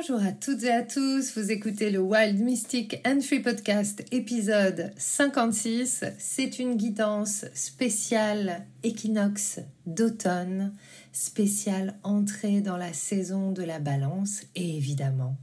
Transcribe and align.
Bonjour 0.00 0.24
à 0.24 0.32
toutes 0.32 0.62
et 0.62 0.70
à 0.70 0.82
tous, 0.82 1.36
vous 1.36 1.52
écoutez 1.52 1.90
le 1.90 1.98
Wild 1.98 2.40
Mystic 2.40 2.96
and 3.06 3.20
Free 3.20 3.40
Podcast 3.40 4.02
épisode 4.10 4.92
56. 4.96 6.04
C'est 6.16 6.58
une 6.58 6.76
guidance 6.76 7.44
spéciale 7.52 8.64
équinoxe 8.82 9.60
d'automne, 9.84 10.72
spéciale 11.12 11.98
entrée 12.02 12.62
dans 12.62 12.78
la 12.78 12.94
saison 12.94 13.52
de 13.52 13.62
la 13.62 13.78
balance 13.78 14.44
et 14.54 14.74
évidemment 14.74 15.36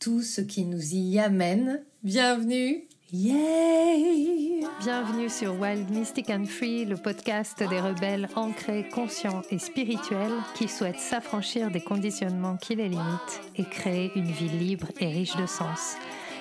tout 0.00 0.22
ce 0.22 0.40
qui 0.40 0.64
nous 0.64 0.92
y 0.92 1.20
amène. 1.20 1.80
Bienvenue 2.02 2.88
Yay 3.12 4.60
Bienvenue 4.80 5.28
sur 5.28 5.60
Wild 5.60 5.90
Mystic 5.90 6.30
and 6.30 6.44
Free, 6.44 6.84
le 6.84 6.96
podcast 6.96 7.58
des 7.58 7.80
rebelles 7.80 8.28
ancrés, 8.36 8.88
conscients 8.88 9.42
et 9.50 9.58
spirituels 9.58 10.30
qui 10.54 10.68
souhaitent 10.68 11.00
s'affranchir 11.00 11.72
des 11.72 11.80
conditionnements 11.80 12.56
qui 12.56 12.76
les 12.76 12.88
limitent 12.88 13.40
et 13.56 13.64
créer 13.64 14.12
une 14.14 14.30
vie 14.30 14.48
libre 14.48 14.86
et 15.00 15.08
riche 15.08 15.34
de 15.34 15.46
sens. 15.46 15.96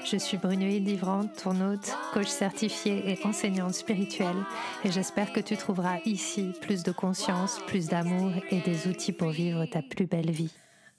Je 0.06 0.18
suis 0.18 0.38
Brunoïde 0.38 0.88
Livrante, 0.88 1.42
ton 1.42 1.60
hôte, 1.60 1.98
coach 2.14 2.28
certifié 2.28 3.04
et 3.12 3.26
enseignante 3.26 3.74
spirituelle, 3.74 4.46
et 4.86 4.92
j'espère 4.92 5.34
que 5.34 5.40
tu 5.40 5.58
trouveras 5.58 5.98
ici 6.06 6.52
plus 6.62 6.84
de 6.84 6.92
conscience, 6.92 7.60
plus 7.66 7.88
d'amour 7.88 8.32
et 8.52 8.60
des 8.62 8.88
outils 8.88 9.14
pour 9.14 9.30
vivre 9.30 9.66
ta 9.66 9.82
plus 9.82 10.06
belle 10.06 10.30
vie. 10.30 10.52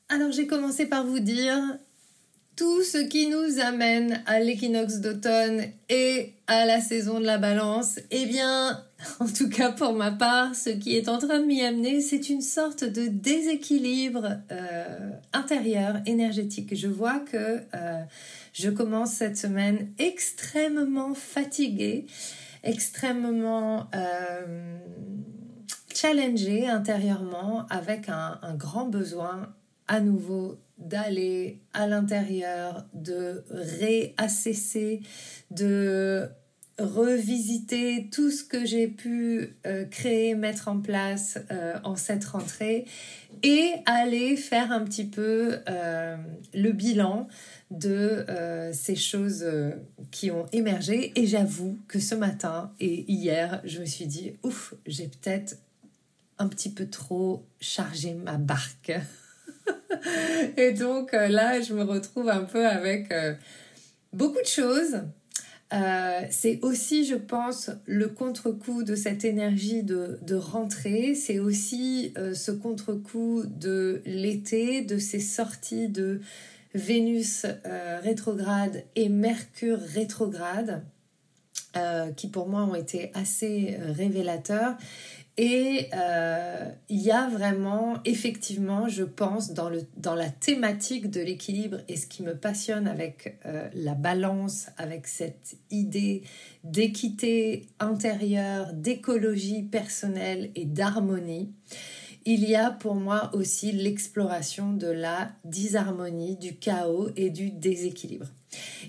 Alors 0.08 0.32
j'ai 0.32 0.48
commencé 0.48 0.86
par 0.86 1.06
vous 1.06 1.20
dire 1.20 1.78
tout 2.60 2.82
ce 2.82 2.98
qui 2.98 3.26
nous 3.26 3.58
amène 3.58 4.22
à 4.26 4.38
l'équinoxe 4.38 4.96
d'automne 4.96 5.62
et 5.88 6.34
à 6.46 6.66
la 6.66 6.82
saison 6.82 7.18
de 7.18 7.24
la 7.24 7.38
balance, 7.38 7.98
eh 8.10 8.26
bien, 8.26 8.84
en 9.18 9.26
tout 9.26 9.48
cas 9.48 9.72
pour 9.72 9.94
ma 9.94 10.10
part, 10.10 10.54
ce 10.54 10.68
qui 10.68 10.94
est 10.94 11.08
en 11.08 11.16
train 11.16 11.40
de 11.40 11.46
m'y 11.46 11.62
amener, 11.62 12.02
c'est 12.02 12.28
une 12.28 12.42
sorte 12.42 12.84
de 12.84 13.06
déséquilibre 13.06 14.42
euh, 14.52 15.10
intérieur, 15.32 16.02
énergétique. 16.04 16.76
Je 16.76 16.88
vois 16.88 17.20
que 17.20 17.60
euh, 17.74 18.02
je 18.52 18.68
commence 18.68 19.12
cette 19.12 19.38
semaine 19.38 19.88
extrêmement 19.98 21.14
fatiguée, 21.14 22.04
extrêmement 22.62 23.88
euh, 23.94 24.76
challengée 25.94 26.68
intérieurement, 26.68 27.64
avec 27.70 28.10
un, 28.10 28.38
un 28.42 28.54
grand 28.54 28.84
besoin 28.84 29.48
à 29.88 30.00
nouveau 30.00 30.58
d'aller 30.80 31.60
à 31.72 31.86
l'intérieur, 31.86 32.86
de 32.94 33.44
réassesser, 33.50 35.02
de 35.50 36.28
revisiter 36.80 38.08
tout 38.10 38.30
ce 38.30 38.42
que 38.42 38.64
j'ai 38.64 38.88
pu 38.88 39.56
euh, 39.66 39.84
créer, 39.84 40.34
mettre 40.34 40.68
en 40.68 40.80
place 40.80 41.38
euh, 41.50 41.78
en 41.84 41.96
cette 41.96 42.24
rentrée 42.24 42.86
et 43.42 43.72
aller 43.86 44.36
faire 44.36 44.72
un 44.72 44.84
petit 44.84 45.04
peu 45.04 45.58
euh, 45.68 46.16
le 46.54 46.72
bilan 46.72 47.28
de 47.70 48.26
ces 48.72 48.96
choses 48.96 49.46
qui 50.10 50.32
ont 50.32 50.46
émergé. 50.52 51.12
Et 51.14 51.26
j'avoue 51.26 51.78
que 51.86 52.00
ce 52.00 52.16
matin 52.16 52.72
et 52.80 53.04
hier, 53.06 53.60
je 53.62 53.78
me 53.78 53.84
suis 53.84 54.06
dit, 54.06 54.32
ouf, 54.42 54.74
j'ai 54.86 55.06
peut-être 55.06 55.56
un 56.38 56.48
petit 56.48 56.70
peu 56.70 56.86
trop 56.86 57.44
chargé 57.60 58.14
ma 58.14 58.38
barque. 58.38 58.92
et 60.56 60.72
donc 60.72 61.14
euh, 61.14 61.28
là, 61.28 61.60
je 61.60 61.74
me 61.74 61.82
retrouve 61.82 62.28
un 62.28 62.44
peu 62.44 62.66
avec 62.66 63.10
euh, 63.12 63.34
beaucoup 64.12 64.40
de 64.40 64.46
choses. 64.46 65.02
Euh, 65.72 66.22
c'est 66.30 66.58
aussi, 66.62 67.04
je 67.04 67.14
pense, 67.14 67.70
le 67.86 68.08
contre-coup 68.08 68.82
de 68.82 68.96
cette 68.96 69.24
énergie 69.24 69.84
de, 69.84 70.18
de 70.22 70.34
rentrée. 70.34 71.14
C'est 71.14 71.38
aussi 71.38 72.12
ce 72.34 72.50
contre-coup 72.50 73.44
de 73.46 74.02
l'été, 74.04 74.82
de 74.82 74.98
ces 74.98 75.20
sorties 75.20 75.88
de 75.88 76.20
Vénus 76.74 77.46
rétrograde 78.02 78.82
et 78.96 79.08
Mercure 79.08 79.78
rétrograde, 79.78 80.82
qui 82.16 82.26
pour 82.26 82.48
moi 82.48 82.64
ont 82.64 82.74
été 82.74 83.12
assez 83.14 83.78
révélateurs. 83.94 84.76
Et 85.42 85.88
euh, 85.94 86.68
il 86.90 87.00
y 87.00 87.10
a 87.10 87.26
vraiment, 87.26 87.96
effectivement, 88.04 88.88
je 88.88 89.04
pense, 89.04 89.54
dans, 89.54 89.70
le, 89.70 89.80
dans 89.96 90.14
la 90.14 90.28
thématique 90.28 91.10
de 91.10 91.22
l'équilibre 91.22 91.78
et 91.88 91.96
ce 91.96 92.06
qui 92.06 92.22
me 92.22 92.36
passionne 92.36 92.86
avec 92.86 93.38
euh, 93.46 93.66
la 93.72 93.94
balance, 93.94 94.66
avec 94.76 95.06
cette 95.06 95.56
idée 95.70 96.24
d'équité 96.62 97.64
intérieure, 97.78 98.74
d'écologie 98.74 99.62
personnelle 99.62 100.50
et 100.56 100.66
d'harmonie, 100.66 101.50
il 102.26 102.46
y 102.46 102.54
a 102.54 102.70
pour 102.70 102.94
moi 102.94 103.30
aussi 103.32 103.72
l'exploration 103.72 104.74
de 104.74 104.88
la 104.88 105.32
disharmonie, 105.46 106.36
du 106.36 106.56
chaos 106.56 107.08
et 107.16 107.30
du 107.30 107.50
déséquilibre. 107.50 108.26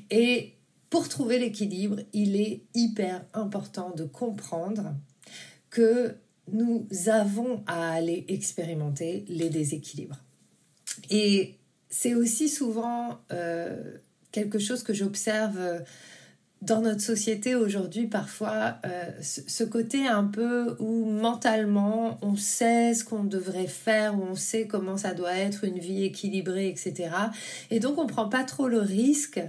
Et 0.10 0.52
pour 0.90 1.08
trouver 1.08 1.40
l'équilibre, 1.40 2.02
il 2.12 2.36
est 2.36 2.64
hyper 2.74 3.24
important 3.34 3.94
de 3.96 4.04
comprendre 4.04 4.94
que 5.70 6.18
nous 6.52 6.88
avons 7.08 7.64
à 7.68 7.92
aller 7.92 8.26
expérimenter 8.28 9.26
les 9.28 9.50
déséquilibres. 9.50 10.20
Et 11.10 11.56
c'est 11.90 12.16
aussi 12.16 12.50
souvent 12.50 13.20
euh, 13.32 13.98
quelque 14.32 14.60
chose 14.60 14.84
que 14.84 14.94
j'observe 14.94 15.58
euh, 15.58 15.80
dans 16.62 16.82
notre 16.82 17.02
société 17.02 17.56
aujourd'hui 17.56 18.06
parfois, 18.06 18.78
euh, 18.86 19.10
ce 19.22 19.64
côté 19.64 20.08
un 20.08 20.26
peu 20.26 20.76
où 20.80 21.06
mentalement 21.06 22.20
on 22.22 22.36
sait 22.36 22.94
ce 22.94 23.04
qu'on 23.04 23.24
devrait 23.24 23.68
faire, 23.68 24.16
où 24.16 24.24
on 24.24 24.36
sait 24.36 24.68
comment 24.68 24.96
ça 24.96 25.14
doit 25.14 25.36
être 25.36 25.64
une 25.64 25.80
vie 25.80 26.04
équilibrée, 26.04 26.70
etc. 26.70 27.10
Et 27.72 27.80
donc 27.80 27.98
on 27.98 28.06
prend 28.06 28.30
pas 28.30 28.44
trop 28.44 28.68
le 28.68 28.80
risque 28.80 29.42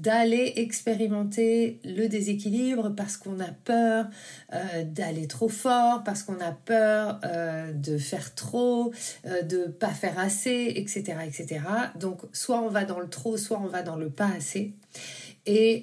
d'aller 0.00 0.52
expérimenter 0.56 1.80
le 1.84 2.06
déséquilibre 2.08 2.94
parce 2.94 3.16
qu'on 3.16 3.40
a 3.40 3.50
peur 3.64 4.06
euh, 4.52 4.84
d'aller 4.84 5.26
trop 5.26 5.48
fort, 5.48 6.04
parce 6.04 6.22
qu'on 6.22 6.40
a 6.40 6.52
peur 6.52 7.20
euh, 7.24 7.72
de 7.72 7.98
faire 7.98 8.34
trop, 8.34 8.92
euh, 9.26 9.42
de 9.42 9.64
pas 9.64 9.88
faire 9.88 10.18
assez, 10.18 10.72
etc., 10.76 11.18
etc. 11.26 11.60
Donc 11.98 12.20
soit 12.32 12.60
on 12.60 12.68
va 12.68 12.84
dans 12.84 13.00
le 13.00 13.08
trop, 13.08 13.36
soit 13.36 13.60
on 13.60 13.66
va 13.66 13.82
dans 13.82 13.96
le 13.96 14.10
pas 14.10 14.28
assez. 14.36 14.74
Et 15.46 15.82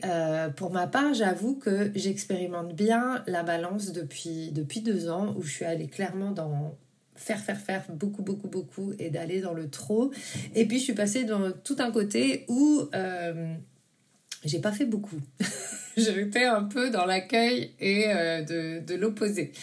pour 0.57 0.69
ma 0.71 0.85
part, 0.85 1.15
j'avoue 1.15 1.55
que 1.55 1.91
j'expérimente 1.95 2.75
bien 2.75 3.23
la 3.25 3.41
balance 3.41 3.93
depuis, 3.93 4.51
depuis 4.51 4.81
deux 4.81 5.09
ans 5.09 5.33
où 5.35 5.41
je 5.41 5.51
suis 5.51 5.65
allée 5.65 5.87
clairement 5.87 6.29
dans 6.29 6.75
faire, 7.15 7.39
faire, 7.39 7.57
faire 7.57 7.83
beaucoup, 7.89 8.21
beaucoup, 8.21 8.47
beaucoup 8.47 8.93
et 8.99 9.09
d'aller 9.09 9.41
dans 9.41 9.55
le 9.55 9.67
trop. 9.67 10.11
Et 10.53 10.67
puis 10.67 10.77
je 10.77 10.83
suis 10.83 10.93
passée 10.93 11.23
dans 11.23 11.51
tout 11.51 11.77
un 11.79 11.89
côté 11.89 12.45
où 12.47 12.87
j'ai 14.45 14.59
pas 14.59 14.72
fait 14.72 14.85
beaucoup. 14.85 15.19
J'étais 15.97 16.44
un 16.44 16.63
peu 16.63 16.89
dans 16.89 17.06
l'accueil 17.06 17.72
et 17.79 18.06
euh, 18.07 18.41
de, 18.41 18.85
de 18.85 18.95
l'opposé. 18.95 19.53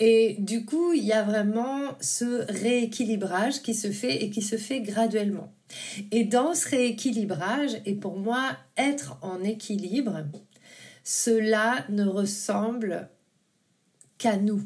Et 0.00 0.36
du 0.40 0.64
coup, 0.64 0.92
il 0.92 1.04
y 1.04 1.12
a 1.12 1.22
vraiment 1.22 1.96
ce 2.00 2.44
rééquilibrage 2.50 3.62
qui 3.62 3.74
se 3.74 3.92
fait 3.92 4.24
et 4.24 4.30
qui 4.30 4.42
se 4.42 4.56
fait 4.56 4.80
graduellement. 4.80 5.52
Et 6.10 6.24
dans 6.24 6.54
ce 6.54 6.68
rééquilibrage, 6.70 7.80
et 7.86 7.94
pour 7.94 8.18
moi, 8.18 8.56
être 8.76 9.16
en 9.22 9.44
équilibre, 9.44 10.24
cela 11.04 11.84
ne 11.88 12.04
ressemble 12.04 13.08
qu'à 14.18 14.36
nous. 14.36 14.62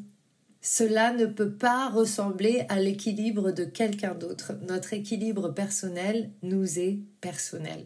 Cela 0.67 1.13
ne 1.13 1.27
peut 1.27 1.53
pas 1.53 1.91
ressembler 1.91 2.65
à 2.71 2.81
l'équilibre 2.81 3.51
de 3.51 3.65
quelqu'un 3.65 4.15
d'autre. 4.15 4.55
Notre 4.67 4.95
équilibre 4.95 5.51
personnel 5.51 6.31
nous 6.43 6.79
est 6.79 7.01
personnel. 7.21 7.85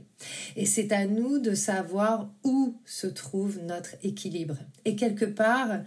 Et 0.54 0.64
c'est 0.64 0.92
à 0.92 1.06
nous 1.06 1.40
de 1.40 1.54
savoir 1.54 2.30
où 2.44 2.76
se 2.84 3.08
trouve 3.08 3.58
notre 3.64 3.96
équilibre. 4.04 4.54
Et 4.84 4.94
quelque 4.94 5.24
part, 5.24 5.80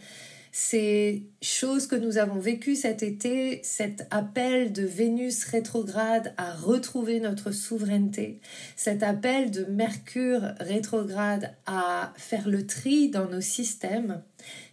ces 0.51 1.29
choses 1.41 1.87
que 1.87 1.95
nous 1.95 2.17
avons 2.17 2.39
vécues 2.39 2.75
cet 2.75 3.03
été, 3.03 3.61
cet 3.63 4.05
appel 4.11 4.73
de 4.73 4.83
Vénus 4.83 5.45
rétrograde 5.45 6.33
à 6.37 6.53
retrouver 6.53 7.21
notre 7.21 7.51
souveraineté, 7.51 8.41
cet 8.75 9.01
appel 9.01 9.51
de 9.51 9.63
Mercure 9.65 10.53
rétrograde 10.59 11.55
à 11.65 12.13
faire 12.17 12.49
le 12.49 12.67
tri 12.67 13.09
dans 13.09 13.29
nos 13.29 13.41
systèmes, 13.41 14.21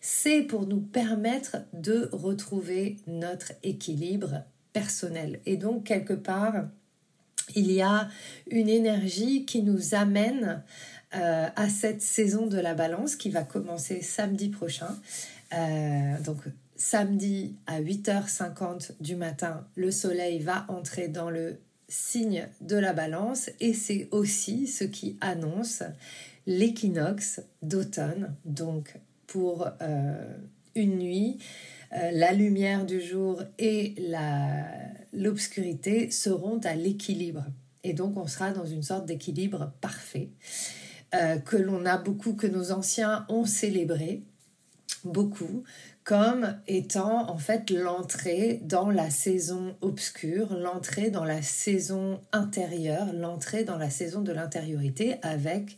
c'est 0.00 0.42
pour 0.42 0.66
nous 0.66 0.80
permettre 0.80 1.58
de 1.72 2.08
retrouver 2.12 2.96
notre 3.06 3.52
équilibre 3.62 4.42
personnel. 4.72 5.40
Et 5.46 5.56
donc, 5.56 5.84
quelque 5.84 6.14
part, 6.14 6.66
il 7.54 7.70
y 7.70 7.82
a 7.82 8.08
une 8.50 8.68
énergie 8.68 9.44
qui 9.44 9.62
nous 9.62 9.94
amène 9.94 10.62
euh, 11.14 11.48
à 11.54 11.68
cette 11.68 12.02
saison 12.02 12.46
de 12.46 12.58
la 12.58 12.74
balance 12.74 13.16
qui 13.16 13.30
va 13.30 13.42
commencer 13.42 14.02
samedi 14.02 14.50
prochain 14.50 14.94
euh, 15.54 16.20
donc 16.22 16.38
samedi 16.76 17.56
à 17.66 17.80
8h50 17.80 18.92
du 19.00 19.16
matin, 19.16 19.66
le 19.74 19.90
soleil 19.90 20.40
va 20.40 20.66
entrer 20.68 21.08
dans 21.08 21.30
le 21.30 21.58
signe 21.88 22.46
de 22.60 22.76
la 22.76 22.92
balance 22.92 23.50
et 23.60 23.72
c'est 23.72 24.08
aussi 24.10 24.66
ce 24.66 24.84
qui 24.84 25.16
annonce 25.20 25.82
l'équinoxe 26.46 27.40
d'automne. 27.62 28.34
Donc 28.44 28.94
pour 29.26 29.68
euh, 29.80 30.36
une 30.74 30.98
nuit, 30.98 31.38
euh, 31.94 32.10
la 32.12 32.32
lumière 32.32 32.84
du 32.84 33.00
jour 33.00 33.42
et 33.58 33.94
l'obscurité 35.12 36.10
seront 36.10 36.58
à 36.58 36.74
l'équilibre. 36.74 37.44
et 37.84 37.94
donc 37.94 38.18
on 38.18 38.26
sera 38.26 38.52
dans 38.52 38.66
une 38.66 38.82
sorte 38.82 39.06
d'équilibre 39.06 39.72
parfait 39.80 40.28
que 41.46 41.56
l'on 41.56 41.86
a 41.86 41.96
beaucoup, 41.96 42.34
que 42.34 42.46
nos 42.46 42.70
anciens 42.70 43.24
ont 43.30 43.46
célébré 43.46 44.24
beaucoup 45.04 45.64
comme 46.04 46.56
étant 46.66 47.30
en 47.30 47.36
fait 47.36 47.70
l'entrée 47.70 48.60
dans 48.62 48.90
la 48.90 49.10
saison 49.10 49.76
obscure, 49.82 50.54
l'entrée 50.54 51.10
dans 51.10 51.24
la 51.24 51.42
saison 51.42 52.20
intérieure, 52.32 53.12
l'entrée 53.12 53.64
dans 53.64 53.76
la 53.76 53.90
saison 53.90 54.22
de 54.22 54.32
l'intériorité 54.32 55.16
avec 55.20 55.76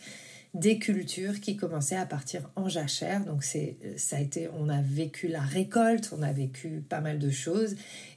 des 0.55 0.79
cultures 0.79 1.41
qui 1.41 1.57
commençaient 1.57 1.97
à 1.97 2.07
partir 2.07 2.49
en 2.57 2.69
jachère. 2.69 3.25
Donc 3.25 3.43
c'est 3.43 3.77
ça 3.97 4.17
a 4.17 4.21
été 4.21 4.49
on 4.57 4.69
a 4.69 4.81
vécu 4.81 5.27
la 5.27 5.41
récolte, 5.41 6.13
on 6.17 6.23
a 6.23 6.33
vécu 6.33 6.85
pas 6.89 7.01
mal 7.01 7.19
de 7.19 7.31
choses 7.31 7.75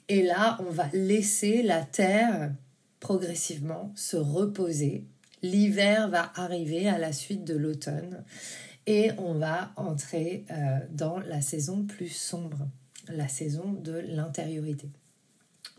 et 0.07 0.21
là 0.21 0.59
on 0.67 0.71
va 0.71 0.87
laisser 0.93 1.63
la 1.63 1.81
terre 1.81 2.51
progressivement 2.99 3.91
se 3.95 4.17
reposer. 4.17 5.03
L'hiver 5.41 6.09
va 6.09 6.31
arriver 6.35 6.87
à 6.87 6.97
la 6.97 7.11
suite 7.11 7.43
de 7.43 7.55
l'automne 7.55 8.23
et 8.85 9.11
on 9.17 9.35
va 9.35 9.71
entrer 9.75 10.45
euh, 10.51 10.79
dans 10.91 11.19
la 11.19 11.41
saison 11.41 11.83
plus 11.83 12.09
sombre, 12.09 12.67
la 13.07 13.27
saison 13.27 13.73
de 13.73 13.93
l'intériorité. 13.93 14.89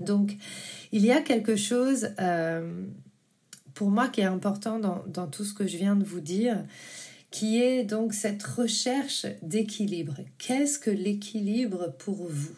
Donc 0.01 0.37
il 0.93 1.05
y 1.05 1.13
a 1.13 1.21
quelque 1.21 1.57
chose 1.57 2.11
euh, 2.19 2.87
pour 3.75 3.91
moi 3.91 4.09
qui 4.09 4.21
est 4.21 4.25
important 4.25 4.79
dans, 4.79 5.27
tout 5.27 5.45
ce 5.45 5.55
que 5.55 5.67
je 5.67 5.77
viens 5.77 5.97
de 5.97 6.05
vous 6.05 6.21
dire, 6.21 6.65
qui 7.31 7.61
est 7.61 7.85
donc 7.85 8.15
cette 8.15 8.43
recherche 8.43 9.27
d'équilibre. 9.43 10.17
Qu'est-ce 10.39 10.79
que 10.79 10.91
l'équilibre 10.91 11.93
pour 11.99 12.27
vous? 12.29 12.55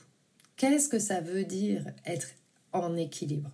Qu'est-ce 0.57 0.89
que 0.89 0.99
ça 0.99 1.21
veut 1.21 1.45
dire 1.45 1.85
être 2.05 2.29
en 2.73 2.97
équilibre? 2.97 3.51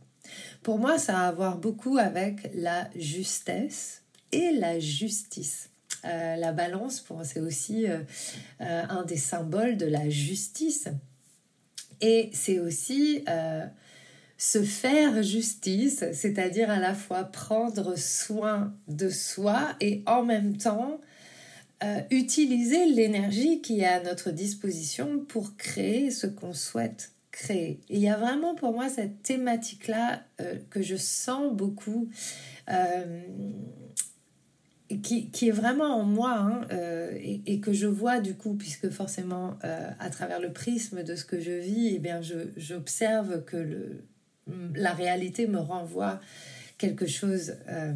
Pour 0.63 0.79
moi, 0.79 0.99
ça 0.99 1.21
a 1.21 1.29
à 1.29 1.33
voir 1.33 1.59
beaucoup 1.59 1.99
avec 1.99 2.51
la 2.55 2.89
justesse 2.97 4.03
et 4.33 4.53
la 4.53 4.79
justice. 4.79 5.72
Euh, 6.05 6.37
la 6.37 6.53
balance, 6.53 7.01
pour 7.01 7.25
c'est 7.25 7.41
aussi 7.41 7.87
euh, 7.87 7.99
euh, 8.61 8.83
un 8.89 9.05
des 9.05 9.17
symboles 9.17 9.77
de 9.77 9.87
la 9.87 10.09
justice. 10.09 10.89
Et 12.01 12.31
c'est 12.33 12.59
aussi 12.59 13.25
se 14.37 14.61
faire 14.65 15.23
justice, 15.23 16.05
c'est-à-dire 16.13 16.69
à 16.69 16.81
la 16.81 16.95
fois 16.95 17.23
prendre 17.23 17.97
soin 17.97 18.75
de 18.89 19.09
soi 19.09 19.77
et 19.81 20.03
en 20.07 20.25
même 20.25 20.57
temps 20.57 21.01
utiliser 22.11 22.87
l'énergie 22.87 23.61
qui 23.61 23.83
est 23.83 23.87
à 23.87 24.03
notre 24.03 24.33
disposition 24.33 25.21
pour 25.29 25.57
créer 25.57 26.11
ce 26.11 26.27
qu'on 26.27 26.55
souhaite 26.55 27.13
créer. 27.31 27.79
Il 27.89 28.01
y 28.01 28.09
a 28.09 28.17
vraiment 28.17 28.57
pour 28.57 28.73
moi 28.73 28.89
cette 28.89 29.23
thématique-là 29.23 30.25
que 30.71 30.83
je 30.83 30.97
sens 30.97 31.53
beaucoup. 31.55 32.11
Qui, 35.01 35.31
qui, 35.31 35.49
est 35.49 35.53
vraiment 35.53 35.97
en 36.01 36.05
moi 36.05 36.33
hein, 36.33 36.67
et, 37.17 37.41
et, 37.47 37.61
que 37.61 37.73
je 37.73 37.87
vois 37.87 38.21
du 38.21 38.35
coup, 38.35 38.55
puisque 38.55 38.91
forcément 38.91 39.57
à 39.63 40.11
travers 40.11 40.41
le 40.41 40.53
prisme 40.53 41.03
de 41.03 41.15
ce 41.15 41.25
que 41.25 41.41
je 41.41 41.53
vis, 41.53 41.95
eh 41.95 41.99
bien 41.99 42.21
j'observe 42.57 43.45
que 43.45 43.57
le, 43.57 44.05
la 44.75 44.93
réalité 44.93 45.47
me 45.47 45.59
renvoie 45.59 46.21
quelque 46.79 47.07
chose 47.07 47.55
euh, 47.69 47.93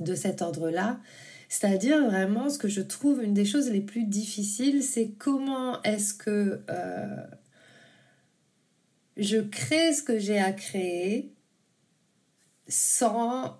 de 0.00 0.14
cet 0.14 0.42
ordre-là. 0.42 1.00
C'est-à-dire 1.48 2.04
vraiment 2.04 2.48
ce 2.48 2.58
que 2.58 2.68
je 2.68 2.80
trouve 2.80 3.22
une 3.22 3.34
des 3.34 3.44
choses 3.44 3.70
les 3.70 3.80
plus 3.80 4.04
difficiles, 4.04 4.82
c'est 4.82 5.10
comment 5.10 5.82
est-ce 5.82 6.14
que 6.14 6.62
euh, 6.70 7.16
je 9.16 9.38
crée 9.38 9.92
ce 9.92 10.02
que 10.02 10.18
j'ai 10.18 10.38
à 10.38 10.52
créer 10.52 11.32
sans 12.68 13.56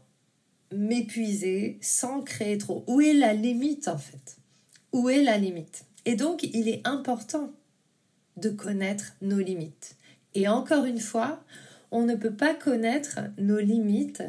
m'épuiser, 0.72 1.78
sans 1.81 2.22
créer 2.22 2.58
trop. 2.58 2.84
Où 2.87 3.00
est 3.00 3.14
la 3.14 3.32
limite 3.32 3.88
en 3.88 3.99
fait? 3.99 4.37
Où 4.93 5.08
est 5.08 5.22
la 5.22 5.38
limite? 5.38 5.84
Et 6.05 6.17
donc 6.17 6.43
il 6.43 6.69
est 6.69 6.87
important 6.87 7.52
de 8.37 8.50
connaître 8.50 9.14
nos 9.22 9.38
limites. 9.38 9.96
Et 10.34 10.49
encore 10.49 10.84
une 10.84 11.00
fois, 11.00 11.43
on 11.90 12.02
ne 12.02 12.14
peut 12.14 12.32
pas 12.32 12.55
connaître 12.55 13.20
nos 13.38 13.58
limites 13.58 14.22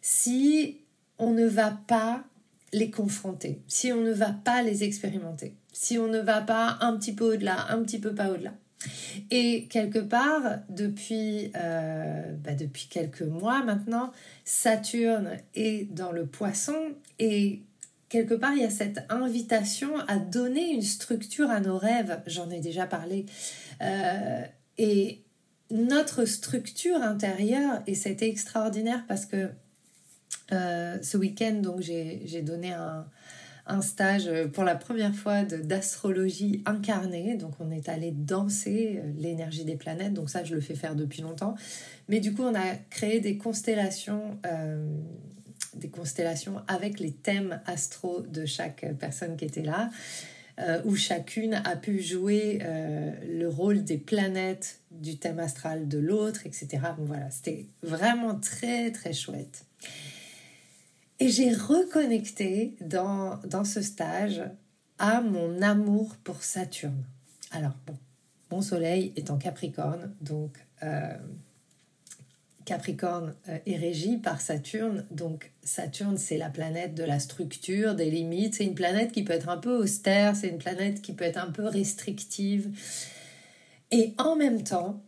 si 0.00 0.78
on 1.18 1.32
ne 1.32 1.46
va 1.46 1.70
pas 1.86 2.24
les 2.72 2.90
confronter, 2.90 3.62
si 3.66 3.92
on 3.92 4.02
ne 4.02 4.12
va 4.12 4.32
pas 4.32 4.62
les 4.62 4.84
expérimenter, 4.84 5.54
si 5.72 5.98
on 5.98 6.08
ne 6.08 6.18
va 6.18 6.40
pas 6.40 6.78
un 6.80 6.96
petit 6.96 7.14
peu 7.14 7.34
au-delà, 7.34 7.70
un 7.70 7.82
petit 7.82 7.98
peu 7.98 8.14
pas 8.14 8.30
au-delà. 8.30 8.54
Et 9.30 9.66
quelque 9.66 9.98
part, 9.98 10.60
depuis, 10.68 11.50
euh, 11.56 12.32
bah, 12.44 12.54
depuis 12.54 12.86
quelques 12.88 13.22
mois 13.22 13.64
maintenant, 13.64 14.12
Saturne 14.44 15.38
est 15.54 15.92
dans 15.92 16.12
le 16.12 16.26
poisson 16.26 16.76
et 17.18 17.62
quelque 18.08 18.34
part, 18.34 18.52
il 18.52 18.62
y 18.62 18.64
a 18.64 18.70
cette 18.70 19.00
invitation 19.08 19.98
à 20.06 20.18
donner 20.18 20.72
une 20.72 20.82
structure 20.82 21.50
à 21.50 21.60
nos 21.60 21.76
rêves. 21.76 22.20
J'en 22.26 22.50
ai 22.50 22.60
déjà 22.60 22.86
parlé. 22.86 23.26
Euh, 23.82 24.42
et 24.78 25.22
notre 25.70 26.24
structure 26.24 27.02
intérieure, 27.02 27.82
et 27.86 27.94
c'était 27.94 28.28
extraordinaire 28.28 29.04
parce 29.06 29.26
que 29.26 29.50
euh, 30.52 30.96
ce 31.02 31.16
week-end, 31.18 31.60
donc 31.62 31.80
j'ai 31.80 32.42
donné 32.42 32.72
un, 32.72 33.06
un, 33.68 33.82
stage 33.82 34.30
pour 34.52 34.64
la 34.64 34.74
première 34.74 35.14
fois 35.14 35.44
d'astrologie 35.44 36.62
incarnée. 36.66 37.36
Donc 37.36 37.52
on 37.60 37.70
est 37.70 37.88
allé 37.88 38.10
danser 38.10 39.00
euh, 39.02 39.12
l'énergie 39.16 39.64
des 39.64 39.76
planètes. 39.76 40.14
Donc 40.14 40.30
ça, 40.30 40.44
je 40.44 40.54
le 40.54 40.60
fais 40.60 40.74
faire 40.74 40.94
depuis 40.94 41.22
longtemps. 41.22 41.54
Mais 42.08 42.20
du 42.20 42.34
coup, 42.34 42.42
on 42.42 42.54
a 42.54 42.74
créé 42.90 43.20
des 43.20 43.36
constellations. 43.36 44.38
Euh, 44.46 44.86
des 45.74 45.90
constellations 45.90 46.56
avec 46.66 46.98
les 46.98 47.12
thèmes 47.12 47.60
astro 47.66 48.22
de 48.22 48.46
chaque 48.46 48.86
personne 48.98 49.36
qui 49.36 49.44
était 49.44 49.62
là. 49.62 49.90
Euh, 50.60 50.80
où 50.84 50.96
chacune 50.96 51.54
a 51.54 51.76
pu 51.76 52.02
jouer 52.02 52.58
euh, 52.62 53.12
le 53.28 53.48
rôle 53.48 53.84
des 53.84 53.96
planètes 53.96 54.80
du 54.90 55.16
thème 55.16 55.38
astral 55.38 55.86
de 55.86 55.98
l'autre, 55.98 56.46
etc. 56.46 56.80
Bon, 56.96 57.04
voilà, 57.04 57.30
c'était 57.30 57.66
vraiment 57.84 58.34
très 58.34 58.90
très 58.90 59.12
chouette. 59.12 59.66
Et 61.20 61.28
j'ai 61.28 61.52
reconnecté 61.52 62.76
dans, 62.80 63.38
dans 63.44 63.64
ce 63.64 63.82
stage 63.82 64.42
à 64.98 65.20
mon 65.20 65.62
amour 65.62 66.16
pour 66.22 66.42
Saturne. 66.42 67.04
Alors, 67.50 67.74
bon, 67.86 67.96
mon 68.50 68.62
soleil 68.62 69.12
est 69.16 69.30
en 69.30 69.36
Capricorne, 69.36 70.14
donc 70.20 70.58
euh, 70.82 71.16
Capricorne 72.64 73.34
euh, 73.48 73.58
est 73.64 73.76
régi 73.76 74.18
par 74.18 74.40
Saturne. 74.40 75.06
Donc 75.10 75.52
Saturne, 75.62 76.18
c'est 76.18 76.36
la 76.36 76.50
planète 76.50 76.94
de 76.94 77.02
la 77.02 77.18
structure, 77.18 77.94
des 77.94 78.10
limites. 78.10 78.56
C'est 78.56 78.64
une 78.64 78.74
planète 78.74 79.10
qui 79.10 79.22
peut 79.22 79.32
être 79.32 79.48
un 79.48 79.56
peu 79.56 79.74
austère, 79.74 80.36
c'est 80.36 80.48
une 80.48 80.58
planète 80.58 81.00
qui 81.00 81.14
peut 81.14 81.24
être 81.24 81.42
un 81.42 81.50
peu 81.50 81.64
restrictive. 81.64 82.70
Et 83.90 84.12
en 84.18 84.36
même 84.36 84.62
temps, 84.62 85.02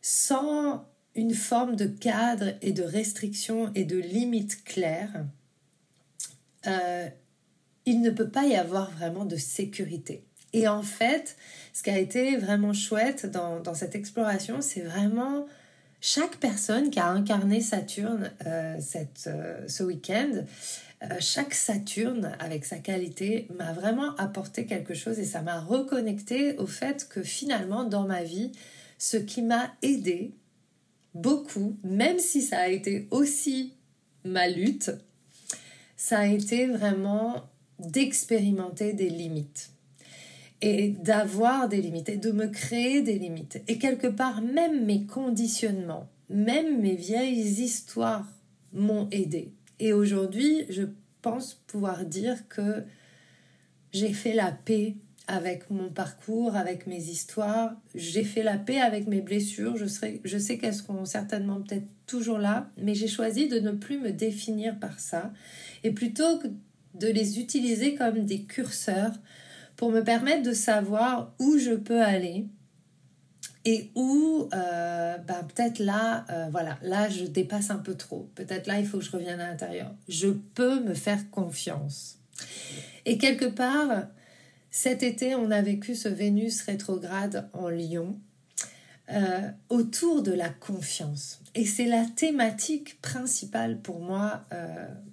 sans 0.00 0.86
une 1.18 1.34
forme 1.34 1.74
de 1.74 1.86
cadre 1.86 2.54
et 2.62 2.70
de 2.70 2.84
restriction 2.84 3.72
et 3.74 3.84
de 3.84 3.96
limite 3.96 4.62
claires, 4.62 5.24
euh, 6.68 7.08
il 7.86 8.00
ne 8.02 8.10
peut 8.10 8.28
pas 8.28 8.44
y 8.44 8.54
avoir 8.54 8.92
vraiment 8.92 9.24
de 9.24 9.34
sécurité. 9.34 10.22
Et 10.52 10.68
en 10.68 10.82
fait, 10.82 11.36
ce 11.72 11.82
qui 11.82 11.90
a 11.90 11.98
été 11.98 12.36
vraiment 12.36 12.72
chouette 12.72 13.26
dans, 13.26 13.58
dans 13.58 13.74
cette 13.74 13.96
exploration, 13.96 14.60
c'est 14.60 14.80
vraiment 14.80 15.46
chaque 16.00 16.36
personne 16.36 16.88
qui 16.90 17.00
a 17.00 17.08
incarné 17.08 17.60
Saturne 17.62 18.30
euh, 18.46 18.76
cette, 18.80 19.24
euh, 19.26 19.66
ce 19.66 19.82
week-end, 19.82 20.44
chaque 21.20 21.54
Saturne 21.54 22.36
avec 22.38 22.64
sa 22.64 22.78
qualité 22.78 23.48
m'a 23.56 23.72
vraiment 23.72 24.14
apporté 24.16 24.66
quelque 24.66 24.94
chose 24.94 25.18
et 25.18 25.24
ça 25.24 25.42
m'a 25.42 25.60
reconnecté 25.60 26.56
au 26.58 26.66
fait 26.66 27.08
que 27.08 27.22
finalement 27.22 27.84
dans 27.84 28.04
ma 28.04 28.22
vie, 28.22 28.52
ce 28.98 29.16
qui 29.16 29.42
m'a 29.42 29.72
aidé 29.82 30.32
beaucoup, 31.14 31.76
même 31.84 32.18
si 32.18 32.42
ça 32.42 32.60
a 32.60 32.68
été 32.68 33.08
aussi 33.10 33.74
ma 34.24 34.48
lutte, 34.48 34.90
ça 35.96 36.20
a 36.20 36.26
été 36.26 36.66
vraiment 36.66 37.48
d'expérimenter 37.78 38.92
des 38.92 39.08
limites 39.08 39.70
et 40.60 40.90
d'avoir 40.90 41.68
des 41.68 41.80
limites 41.80 42.08
et 42.08 42.16
de 42.16 42.32
me 42.32 42.48
créer 42.48 43.02
des 43.02 43.18
limites. 43.18 43.62
Et 43.68 43.78
quelque 43.78 44.08
part, 44.08 44.42
même 44.42 44.84
mes 44.84 45.06
conditionnements, 45.06 46.08
même 46.28 46.80
mes 46.80 46.96
vieilles 46.96 47.62
histoires 47.62 48.26
m'ont 48.72 49.08
aidé. 49.10 49.52
Et 49.78 49.92
aujourd'hui, 49.92 50.64
je 50.68 50.84
pense 51.22 51.54
pouvoir 51.66 52.04
dire 52.04 52.48
que 52.48 52.84
j'ai 53.92 54.12
fait 54.12 54.34
la 54.34 54.52
paix 54.52 54.96
avec 55.28 55.70
mon 55.70 55.90
parcours, 55.90 56.56
avec 56.56 56.86
mes 56.86 57.04
histoires. 57.04 57.72
J'ai 57.94 58.24
fait 58.24 58.42
la 58.42 58.56
paix 58.56 58.80
avec 58.80 59.06
mes 59.06 59.20
blessures. 59.20 59.76
Je, 59.76 59.84
je 60.24 60.38
sais 60.38 60.58
qu'elles 60.58 60.74
seront 60.74 61.04
certainement 61.04 61.60
peut-être 61.60 61.86
toujours 62.06 62.38
là, 62.38 62.70
mais 62.78 62.94
j'ai 62.94 63.06
choisi 63.06 63.46
de 63.46 63.60
ne 63.60 63.70
plus 63.70 63.98
me 63.98 64.10
définir 64.10 64.78
par 64.80 64.98
ça 64.98 65.32
et 65.84 65.92
plutôt 65.92 66.42
de 66.94 67.06
les 67.06 67.38
utiliser 67.38 67.94
comme 67.94 68.24
des 68.24 68.42
curseurs 68.42 69.12
pour 69.76 69.92
me 69.92 70.00
permettre 70.00 70.42
de 70.42 70.54
savoir 70.54 71.34
où 71.38 71.58
je 71.58 71.72
peux 71.72 72.02
aller 72.02 72.46
et 73.64 73.90
où 73.94 74.48
euh, 74.54 75.18
ben, 75.18 75.46
peut-être 75.54 75.78
là, 75.78 76.24
euh, 76.30 76.48
voilà, 76.50 76.78
là 76.82 77.10
je 77.10 77.24
dépasse 77.24 77.70
un 77.70 77.76
peu 77.76 77.94
trop. 77.94 78.30
Peut-être 78.34 78.66
là 78.66 78.80
il 78.80 78.86
faut 78.86 78.98
que 78.98 79.04
je 79.04 79.10
revienne 79.10 79.40
à 79.40 79.48
l'intérieur. 79.48 79.94
Je 80.08 80.28
peux 80.28 80.80
me 80.82 80.94
faire 80.94 81.30
confiance. 81.30 82.18
Et 83.04 83.18
quelque 83.18 83.44
part, 83.44 84.06
cet 84.70 85.02
été, 85.02 85.34
on 85.34 85.50
a 85.50 85.62
vécu 85.62 85.94
ce 85.94 86.08
Vénus 86.08 86.62
rétrograde 86.62 87.48
en 87.52 87.68
Lion 87.68 88.18
euh, 89.10 89.50
autour 89.68 90.22
de 90.22 90.32
la 90.32 90.50
confiance. 90.50 91.40
Et 91.54 91.64
c'est 91.64 91.86
la 91.86 92.04
thématique 92.04 93.00
principale 93.00 93.80
pour 93.80 94.00
moi 94.00 94.44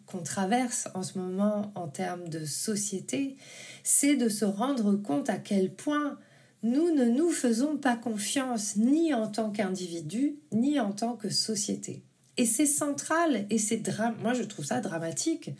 qu'on 0.05 0.21
traverse 0.21 0.89
en 0.93 1.03
ce 1.03 1.17
moment 1.17 1.71
en 1.75 1.88
termes 1.88 2.29
de 2.29 2.45
société, 2.45 3.38
c'est 3.83 4.15
de 4.15 4.29
se 4.29 4.45
rendre 4.45 4.95
compte 4.95 5.29
à 5.29 5.38
quel 5.38 5.74
point 5.74 6.19
nous 6.65 6.93
ne 6.93 7.05
nous 7.05 7.29
faisons 7.29 7.77
pas 7.77 7.95
confiance 7.95 8.75
ni 8.75 9.13
en 9.13 9.27
tant 9.27 9.51
qu'individu, 9.51 10.38
ni 10.51 10.79
en 10.79 10.91
tant 10.91 11.15
que 11.15 11.29
société. 11.29 12.03
Et 12.38 12.45
c'est 12.45 12.65
central 12.65 13.45
et 13.50 13.57
c'est 13.57 13.81
moi 14.21 14.33
je 14.33 14.43
trouve 14.43 14.65
ça 14.65 14.81
dramatique 14.81 15.51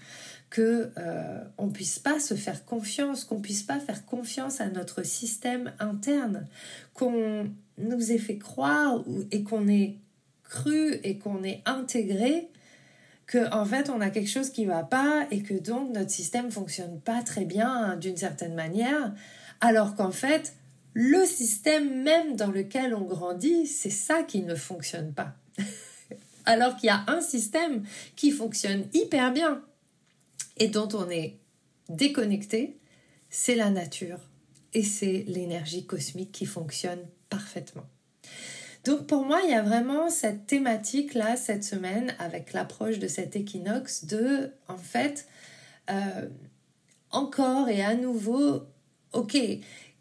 que 0.50 0.92
euh, 0.98 1.44
on 1.58 1.70
puisse 1.70 2.00
pas 2.00 2.20
se 2.20 2.34
faire 2.34 2.66
confiance, 2.66 3.26
qu'on 3.26 3.42
puisse 3.42 3.64
pas 3.64 3.80
faire 3.80 4.06
confiance 4.06 4.62
à 4.62 4.70
notre 4.70 5.04
système 5.04 5.74
interne, 5.80 6.48
qu'on 6.94 7.50
nous 7.78 8.12
ait 8.12 8.18
fait 8.18 8.38
croire 8.38 9.04
et 9.32 9.44
qu'on 9.44 9.68
ait 9.68 9.98
cru 10.44 10.94
et 11.04 11.18
qu'on 11.18 11.44
ait 11.44 11.62
intégré 11.66 12.50
que 13.28 13.52
en 13.52 13.66
fait 13.66 13.90
on 13.90 14.02
a 14.02 14.10
quelque 14.10 14.30
chose 14.30 14.52
qui 14.52 14.66
va 14.66 14.84
pas 14.84 15.28
et 15.32 15.42
que 15.42 15.56
donc 15.56 15.92
notre 15.94 16.12
système 16.12 16.52
fonctionne 16.52 17.00
pas 17.00 17.24
très 17.24 17.46
bien 17.46 17.70
hein, 17.70 17.98
d'une 17.98 18.18
certaine 18.18 18.54
manière, 18.54 19.14
alors 19.62 19.96
qu'en 19.96 20.12
fait 20.12 20.54
le 20.94 21.26
système 21.26 22.04
même 22.04 22.36
dans 22.36 22.52
lequel 22.52 22.96
on 22.96 23.02
grandit, 23.02 23.68
c'est 23.68 23.90
ça 23.90 24.24
qui 24.24 24.44
ne 24.44 24.56
fonctionne 24.56 25.12
pas. 25.12 25.34
Alors 26.46 26.78
qu'il 26.78 26.88
y 26.88 26.90
a 26.90 27.04
un 27.08 27.20
système 27.20 27.84
qui 28.16 28.32
fonctionne 28.32 28.86
hyper 28.94 29.34
bien 29.34 29.62
et 30.58 30.68
dont 30.68 30.90
on 30.94 31.10
est 31.10 31.38
déconnecté, 31.90 32.78
c'est 33.30 33.56
la 33.56 33.70
nature 33.70 34.20
et 34.74 34.84
c'est 34.84 35.24
l'énergie 35.28 35.86
cosmique 35.86 36.32
qui 36.32 36.46
fonctionne 36.46 37.00
parfaitement. 37.30 37.86
Donc 38.84 39.08
pour 39.08 39.26
moi, 39.26 39.42
il 39.44 39.50
y 39.50 39.54
a 39.54 39.64
vraiment 39.64 40.10
cette 40.10 40.46
thématique 40.46 41.16
là 41.16 41.36
cette 41.36 41.64
semaine 41.64 42.16
avec 42.20 42.54
l'approche 42.54 43.00
de 43.00 43.08
cet 43.08 43.36
équinoxe 43.36 44.06
de, 44.06 44.52
en 44.68 44.78
fait, 44.78 45.28
euh, 45.90 46.28
encore 47.10 47.70
et 47.70 47.84
à 47.84 47.96
nouveau, 47.96 48.62
ok, 49.14 49.38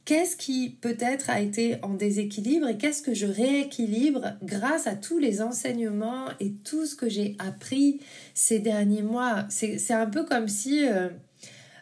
qu'est-ce 0.05 0.37
qui 0.37 0.71
peut-être 0.81 1.31
a 1.31 1.41
été 1.41 1.77
en 1.83 1.95
déséquilibre 1.95 2.69
et 2.69 2.77
qu'est-ce 2.77 3.03
que 3.03 3.15
je 3.15 3.27
rééquilibre 3.27 4.35
grâce 4.43 4.87
à 4.87 4.97
tous 4.97 5.19
les 5.19 5.41
enseignements 5.41 6.27
et 6.41 6.53
tout 6.53 6.87
ce 6.87 6.95
que 6.95 7.09
j'ai 7.09 7.37
appris 7.39 8.01
ces 8.35 8.59
derniers 8.59 9.03
mois? 9.03 9.47
C'est 9.49 9.93
un 9.93 10.07
peu 10.07 10.25
comme 10.25 10.49
si, 10.49 10.87
euh, 10.87 11.09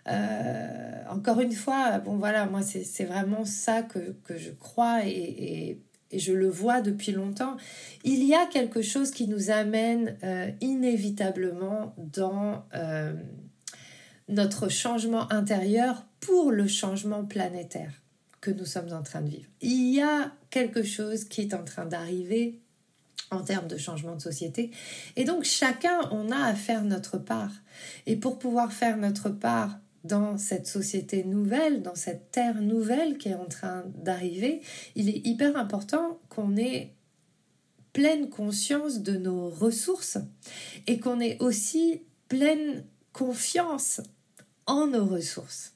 euh, 0.09 1.03
encore 1.11 1.41
une 1.41 1.53
fois, 1.53 1.99
bon 1.99 2.17
voilà, 2.17 2.47
moi 2.47 2.61
c'est 2.63 3.05
vraiment 3.05 3.45
ça 3.45 3.83
que, 3.83 4.15
je 4.37 4.51
crois 4.51 5.05
et, 5.05 5.79
je 6.15 6.35
le 6.35 6.51
vois 6.51 6.83
depuis 6.83 7.11
longtemps. 7.11 7.57
Il 8.05 8.23
y 8.25 8.35
a 8.35 8.45
quelque 8.45 8.83
chose 8.83 9.13
qui 9.13 9.27
nous 9.29 9.51
amène 9.51 10.19
euh, 10.23 10.51
inévitablement 10.61 11.95
dans 11.97 12.67
notre 14.29 14.69
changement 14.69 15.33
intérieur 15.33 16.05
pour 16.21 16.53
le 16.53 16.67
changement 16.69 17.25
planétaire 17.25 18.02
que 18.43 18.51
nous 18.51 18.67
sommes 18.67 18.93
en 18.93 19.03
train 19.03 19.23
de 19.23 19.31
vivre. 19.31 19.49
Il 19.63 19.95
y 19.95 20.03
a 20.03 20.33
quelque 20.51 20.83
chose 20.83 21.25
qui 21.25 21.41
est 21.41 21.55
en 21.55 21.65
train 21.65 21.87
d'arriver 21.87 22.61
en 23.31 23.43
termes 23.43 23.69
de 23.69 23.79
changement 23.79 24.15
de 24.17 24.21
société. 24.21 24.71
Et 25.17 25.25
donc 25.25 25.45
chacun, 25.45 26.01
on 26.11 26.31
a 26.31 26.45
à 26.45 26.55
faire 26.55 26.85
notre 26.85 27.17
part. 27.17 27.53
Et 28.05 28.17
pour 28.17 28.39
pouvoir 28.39 28.73
faire 28.73 28.99
notre 28.99 29.31
part 29.31 29.79
dans 30.05 30.37
cette 30.37 30.67
société 30.67 31.25
nouvelle, 31.25 31.83
dans 31.83 31.95
cette 31.95 32.33
terre 32.33 32.61
nouvelle 32.61 33.17
qui 33.17 33.29
est 33.29 33.35
en 33.35 33.47
train 33.47 33.85
d'arriver, 33.95 34.61
il 34.97 35.09
est 35.09 35.25
hyper 35.27 35.57
important 35.57 36.21
qu'on 36.29 36.57
ait 36.57 36.95
pleine 37.93 38.29
conscience 38.29 39.01
de 39.01 39.17
nos 39.17 39.49
ressources 39.51 40.19
et 40.87 40.99
qu'on 40.99 41.21
ait 41.21 41.37
aussi 41.41 42.03
pleine 42.29 42.85
confiance 43.13 44.01
en 44.67 44.89
nos 44.89 45.07
ressources. 45.07 45.72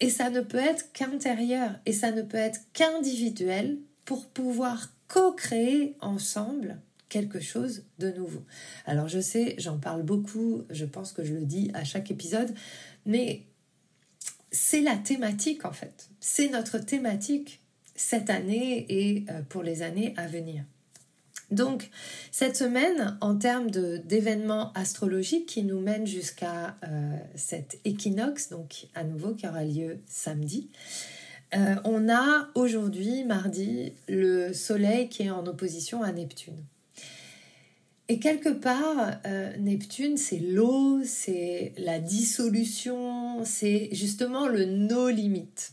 Et 0.00 0.10
ça 0.10 0.30
ne 0.30 0.40
peut 0.40 0.58
être 0.58 0.92
qu'intérieur 0.92 1.78
et 1.86 1.92
ça 1.92 2.12
ne 2.12 2.22
peut 2.22 2.38
être 2.38 2.60
qu'individuel 2.72 3.78
pour 4.04 4.26
pouvoir 4.26 4.92
co-créer 5.08 5.96
ensemble 6.00 6.80
quelque 7.08 7.40
chose 7.40 7.84
de 7.98 8.10
nouveau. 8.10 8.44
Alors 8.86 9.08
je 9.08 9.20
sais, 9.20 9.54
j'en 9.58 9.78
parle 9.78 10.02
beaucoup, 10.02 10.62
je 10.70 10.84
pense 10.84 11.12
que 11.12 11.24
je 11.24 11.34
le 11.34 11.44
dis 11.44 11.70
à 11.74 11.84
chaque 11.84 12.10
épisode, 12.10 12.54
mais 13.06 13.42
c'est 14.50 14.82
la 14.82 14.96
thématique 14.96 15.64
en 15.64 15.72
fait. 15.72 16.10
C'est 16.20 16.48
notre 16.48 16.78
thématique 16.78 17.60
cette 17.94 18.30
année 18.30 18.86
et 18.88 19.24
euh, 19.30 19.42
pour 19.42 19.62
les 19.62 19.82
années 19.82 20.14
à 20.16 20.26
venir. 20.26 20.64
Donc, 21.50 21.88
cette 22.30 22.56
semaine, 22.56 23.16
en 23.22 23.36
termes 23.36 23.70
d'événements 23.70 24.72
astrologiques 24.74 25.46
qui 25.46 25.62
nous 25.62 25.80
mènent 25.80 26.06
jusqu'à 26.06 26.76
euh, 26.84 27.16
cet 27.36 27.78
équinoxe, 27.84 28.50
donc 28.50 28.88
à 28.94 29.02
nouveau 29.02 29.34
qui 29.34 29.48
aura 29.48 29.64
lieu 29.64 29.98
samedi, 30.06 30.68
euh, 31.54 31.76
on 31.84 32.10
a 32.10 32.48
aujourd'hui, 32.54 33.24
mardi, 33.24 33.94
le 34.08 34.52
Soleil 34.52 35.08
qui 35.08 35.22
est 35.22 35.30
en 35.30 35.46
opposition 35.46 36.02
à 36.02 36.12
Neptune. 36.12 36.62
Et 38.10 38.18
quelque 38.18 38.50
part, 38.50 39.18
euh, 39.26 39.54
Neptune, 39.58 40.16
c'est 40.16 40.38
l'eau, 40.38 41.00
c'est 41.04 41.72
la 41.76 41.98
dissolution, 41.98 43.44
c'est 43.44 43.88
justement 43.92 44.48
le 44.48 44.64
no 44.64 45.08
limite. 45.08 45.72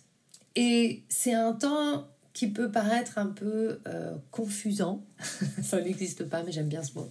Et 0.56 1.04
c'est 1.10 1.34
un 1.34 1.54
temps 1.54 2.08
qui 2.36 2.48
peut 2.50 2.70
paraître 2.70 3.18
un 3.18 3.28
peu 3.28 3.80
euh, 3.88 4.12
confusant. 4.30 5.02
Ça 5.64 5.82
n'existe 5.82 6.26
pas, 6.26 6.44
mais 6.44 6.52
j'aime 6.52 6.68
bien 6.68 6.84
ce 6.84 6.94
mot. 6.94 7.10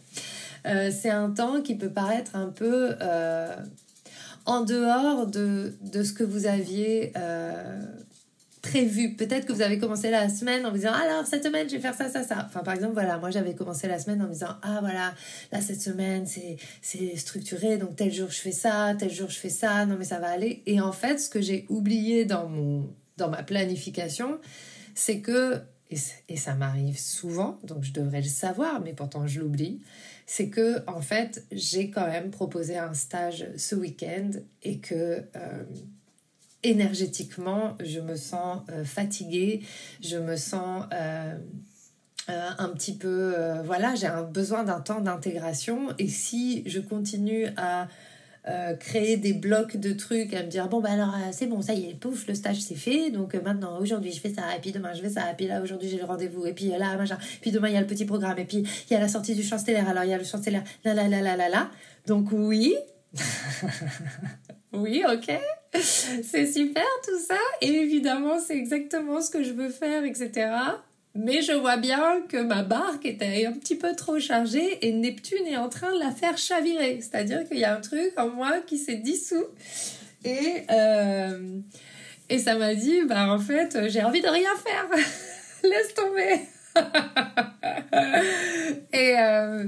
Euh, 0.66 0.90
c'est 0.92 1.10
un 1.10 1.30
temps 1.30 1.62
qui 1.62 1.74
peut 1.74 1.88
paraître 1.88 2.36
un 2.36 2.48
peu 2.48 2.94
euh, 3.00 3.56
en 4.44 4.60
dehors 4.60 5.26
de, 5.26 5.74
de, 5.80 6.02
ce 6.02 6.12
que 6.12 6.24
vous 6.24 6.46
aviez 6.46 7.12
prévu. 8.62 9.14
Peut-être 9.14 9.46
que 9.46 9.52
vous 9.52 9.62
avez 9.62 9.78
commencé 9.78 10.10
la 10.10 10.28
semaine 10.28 10.64
en 10.64 10.70
vous 10.70 10.76
disant 10.76 10.92
alors 10.92 11.26
cette 11.26 11.44
semaine 11.44 11.68
je 11.68 11.74
vais 11.74 11.80
faire 11.80 11.94
ça, 11.94 12.08
ça, 12.08 12.22
ça. 12.22 12.44
Enfin 12.46 12.60
par 12.60 12.72
exemple 12.72 12.94
voilà, 12.94 13.18
moi 13.18 13.30
j'avais 13.30 13.54
commencé 13.54 13.88
la 13.88 13.98
semaine 13.98 14.22
en 14.22 14.26
me 14.26 14.32
disant 14.32 14.56
ah 14.62 14.78
voilà, 14.80 15.14
là 15.52 15.60
cette 15.60 15.82
semaine 15.82 16.26
c'est, 16.26 16.56
c'est 16.80 17.14
structuré, 17.16 17.76
donc 17.76 17.96
tel 17.96 18.10
jour 18.10 18.30
je 18.30 18.40
fais 18.40 18.52
ça, 18.52 18.94
tel 18.98 19.10
jour 19.10 19.28
je 19.28 19.36
fais 19.38 19.50
ça, 19.50 19.84
non 19.84 19.96
mais 19.98 20.06
ça 20.06 20.18
va 20.18 20.30
aller. 20.30 20.62
Et 20.64 20.80
en 20.80 20.92
fait 20.92 21.18
ce 21.18 21.28
que 21.28 21.42
j'ai 21.42 21.66
oublié 21.68 22.24
dans, 22.24 22.48
mon, 22.48 22.88
dans 23.18 23.28
ma 23.28 23.42
planification, 23.42 24.38
c'est 24.94 25.20
que, 25.20 25.60
et, 25.90 26.36
ça 26.36 26.54
m'arrive 26.54 26.98
souvent, 26.98 27.58
donc 27.64 27.84
je 27.84 27.92
devrais 27.92 28.22
le 28.22 28.28
savoir, 28.28 28.80
mais 28.80 28.92
pourtant 28.92 29.26
je 29.26 29.40
l'oublie, 29.40 29.80
c'est 30.26 30.48
que 30.48 30.82
en 30.88 31.00
fait 31.00 31.44
j'ai 31.52 31.90
quand 31.90 32.06
même 32.06 32.30
proposé 32.30 32.78
un 32.78 32.94
stage 32.94 33.46
ce 33.56 33.74
week-end 33.76 34.30
et 34.62 34.78
que 34.78 35.22
euh, 35.36 35.64
énergétiquement 36.62 37.76
je 37.84 38.00
me 38.00 38.16
sens 38.16 38.62
euh, 38.70 38.84
fatiguée, 38.84 39.62
je 40.02 40.16
me 40.16 40.36
sens 40.36 40.86
euh, 40.92 41.36
un 42.26 42.68
petit 42.70 42.96
peu, 42.96 43.34
voilà, 43.64 43.94
j'ai 43.94 44.06
un 44.06 44.22
besoin 44.22 44.64
d'un 44.64 44.80
temps 44.80 45.02
d'intégration 45.02 45.94
et 45.98 46.08
si 46.08 46.62
je 46.66 46.80
continue 46.80 47.48
à 47.58 47.86
euh, 48.46 48.74
créer 48.76 49.16
des 49.16 49.32
blocs 49.32 49.78
de 49.78 49.94
trucs, 49.94 50.34
à 50.34 50.42
me 50.42 50.48
dire 50.48 50.68
bon 50.68 50.80
bah 50.80 50.90
alors 50.92 51.14
euh, 51.14 51.30
c'est 51.32 51.46
bon, 51.46 51.62
ça 51.62 51.72
y 51.72 51.88
est, 51.88 51.94
pouf, 51.94 52.26
le 52.26 52.34
stage 52.34 52.60
c'est 52.60 52.74
fait, 52.74 53.10
donc 53.10 53.34
euh, 53.34 53.40
maintenant 53.40 53.78
aujourd'hui 53.80 54.12
je 54.12 54.20
fais 54.20 54.34
ça, 54.34 54.42
et 54.54 54.60
puis 54.60 54.70
demain 54.70 54.92
je 54.92 55.00
fais 55.00 55.08
ça, 55.08 55.30
et 55.30 55.34
puis 55.34 55.46
là 55.46 55.62
aujourd'hui 55.62 55.88
j'ai 55.88 55.96
le 55.96 56.04
rendez-vous, 56.04 56.44
et 56.44 56.52
puis 56.52 56.66
là 56.66 56.94
machin, 56.98 57.16
puis 57.40 57.52
demain 57.52 57.68
il 57.68 57.74
y 57.74 57.76
a 57.78 57.80
le 57.80 57.86
petit 57.86 58.04
programme, 58.04 58.38
et 58.38 58.44
puis 58.44 58.58
il 58.58 58.92
y 58.92 58.96
a 58.96 59.00
la 59.00 59.08
sortie 59.08 59.34
du 59.34 59.42
stellaire, 59.42 59.88
alors 59.88 60.04
il 60.04 60.10
y 60.10 60.12
a 60.12 60.18
le 60.18 60.24
stellaire, 60.24 60.62
là 60.84 60.92
là 60.92 61.08
là 61.08 61.22
là 61.22 61.36
là 61.36 61.48
là. 61.48 61.70
Donc 62.06 62.32
oui, 62.32 62.74
oui, 64.74 65.02
ok, 65.10 65.40
c'est 65.80 66.46
super 66.46 66.84
tout 67.02 67.20
ça, 67.26 67.38
et 67.62 67.72
évidemment 67.72 68.38
c'est 68.38 68.58
exactement 68.58 69.22
ce 69.22 69.30
que 69.30 69.42
je 69.42 69.52
veux 69.52 69.70
faire, 69.70 70.04
etc. 70.04 70.50
Mais 71.16 71.42
je 71.42 71.52
vois 71.52 71.76
bien 71.76 72.22
que 72.28 72.38
ma 72.38 72.62
barque 72.62 73.06
était 73.06 73.46
un 73.46 73.52
petit 73.52 73.76
peu 73.76 73.94
trop 73.94 74.18
chargée 74.18 74.84
et 74.84 74.92
Neptune 74.92 75.46
est 75.46 75.56
en 75.56 75.68
train 75.68 75.94
de 75.94 76.00
la 76.00 76.10
faire 76.10 76.36
chavirer. 76.36 76.98
C'est-à-dire 77.00 77.46
qu'il 77.46 77.58
y 77.58 77.64
a 77.64 77.76
un 77.76 77.80
truc 77.80 78.12
en 78.16 78.30
moi 78.30 78.60
qui 78.66 78.78
s'est 78.78 78.96
dissous. 78.96 79.46
Et, 80.24 80.64
euh, 80.70 81.60
et 82.28 82.38
ça 82.38 82.56
m'a 82.56 82.74
dit, 82.74 83.02
bah 83.06 83.32
en 83.32 83.38
fait, 83.38 83.88
j'ai 83.88 84.02
envie 84.02 84.22
de 84.22 84.28
rien 84.28 84.50
faire. 84.56 84.88
Laisse 85.62 85.94
tomber. 85.94 86.40
et, 88.92 89.16
euh, 89.18 89.66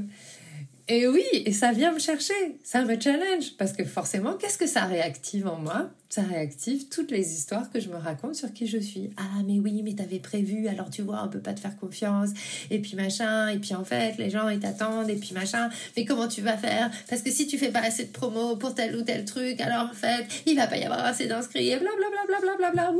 Et 0.89 1.09
oui, 1.09 1.25
et 1.33 1.53
ça 1.53 1.73
vient 1.73 1.93
me 1.93 1.99
chercher, 1.99 2.59
ça 2.63 2.85
me 2.85 3.01
challenge, 3.01 3.57
parce 3.59 3.73
que 3.73 3.85
forcément, 3.85 4.35
qu'est-ce 4.35 4.57
que 4.57 4.69
ça 4.69 4.85
réactive 4.85 5.49
en 5.49 5.57
moi? 5.57 5.91
Ça 6.11 6.23
réactive 6.23 6.89
toutes 6.89 7.11
les 7.11 7.35
histoires 7.35 7.73
que 7.73 7.81
je 7.81 7.89
me 7.89 7.97
raconte 7.97 8.37
sur 8.37 8.53
qui 8.53 8.69
je 8.69 8.79
suis. 8.79 9.11
Ah, 9.17 9.43
mais 9.45 9.59
oui, 9.59 9.83
mais 9.83 9.95
t'avais 9.95 10.21
prévu, 10.21 10.69
alors 10.69 10.89
tu 10.89 11.03
vois, 11.03 11.25
on 11.25 11.29
peut 11.29 11.41
pas 11.41 11.55
te 11.55 11.61
faire 11.61 11.77
confiance, 11.77 12.29
et 12.71 12.79
puis 12.79 12.95
machin, 12.95 13.49
et 13.49 13.59
puis 13.59 13.75
en 13.75 13.85
fait, 13.85 14.17
les 14.19 14.31
gens, 14.31 14.49
ils 14.49 14.61
t'attendent, 14.61 15.11
et 15.11 15.17
puis 15.17 15.33
machin, 15.35 15.71
mais 15.97 16.05
comment 16.05 16.29
tu 16.29 16.41
vas 16.41 16.57
faire? 16.57 16.89
Parce 17.09 17.23
que 17.23 17.33
si 17.33 17.49
tu 17.49 17.59
fais 17.59 17.73
pas 17.73 17.81
assez 17.81 18.05
de 18.05 18.13
promo 18.13 18.55
pour 18.55 18.73
tel 18.73 18.95
ou 18.95 19.03
tel 19.03 19.25
truc, 19.25 19.61
alors 19.61 19.91
en 19.91 19.95
fait, 19.95 20.25
il 20.47 20.55
va 20.55 20.69
pas 20.69 20.77
y 20.77 20.85
avoir 20.85 21.05
assez 21.05 21.27
d'inscrits, 21.27 21.69
et 21.69 21.79
blablabla, 21.79 22.41
blablabla, 22.43 22.93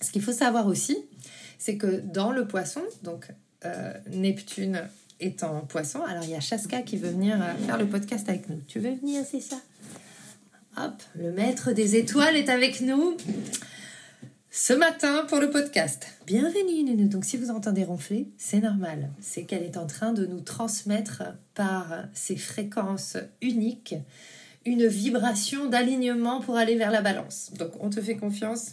Ce 0.00 0.10
qu'il 0.10 0.22
faut 0.22 0.32
savoir 0.32 0.66
aussi, 0.66 0.98
c'est 1.56 1.76
que 1.76 2.00
dans 2.00 2.32
le 2.32 2.48
poisson, 2.48 2.82
donc 3.04 3.28
euh, 3.64 3.92
Neptune 4.10 4.88
étant 5.20 5.60
poisson. 5.60 6.02
Alors 6.02 6.24
il 6.24 6.30
y 6.30 6.34
a 6.34 6.40
Chaska 6.40 6.82
qui 6.82 6.96
veut 6.96 7.10
venir 7.10 7.40
euh, 7.40 7.54
faire 7.66 7.78
le 7.78 7.86
podcast 7.86 8.28
avec 8.28 8.48
nous. 8.48 8.60
Tu 8.66 8.80
veux 8.80 8.94
venir, 8.94 9.24
c'est 9.30 9.40
ça? 9.40 9.56
Hop, 10.76 11.02
le 11.16 11.32
maître 11.32 11.72
des 11.72 11.96
étoiles 11.96 12.36
est 12.36 12.48
avec 12.48 12.80
nous 12.80 13.16
ce 14.50 14.72
matin 14.72 15.24
pour 15.28 15.38
le 15.38 15.50
podcast. 15.50 16.06
Bienvenue 16.26 16.82
Nounou. 16.84 17.08
Donc 17.08 17.24
si 17.24 17.36
vous 17.36 17.50
entendez 17.50 17.84
ronfler, 17.84 18.28
c'est 18.36 18.60
normal. 18.60 19.10
C'est 19.20 19.44
qu'elle 19.44 19.62
est 19.62 19.76
en 19.76 19.86
train 19.86 20.12
de 20.12 20.26
nous 20.26 20.40
transmettre 20.40 21.22
par 21.54 22.04
ses 22.14 22.36
fréquences 22.36 23.16
uniques 23.42 23.94
une 24.66 24.86
vibration 24.86 25.66
d'alignement 25.66 26.40
pour 26.40 26.56
aller 26.56 26.76
vers 26.76 26.90
la 26.90 27.02
balance. 27.02 27.52
Donc 27.58 27.72
on 27.80 27.90
te 27.90 28.00
fait 28.00 28.16
confiance. 28.16 28.72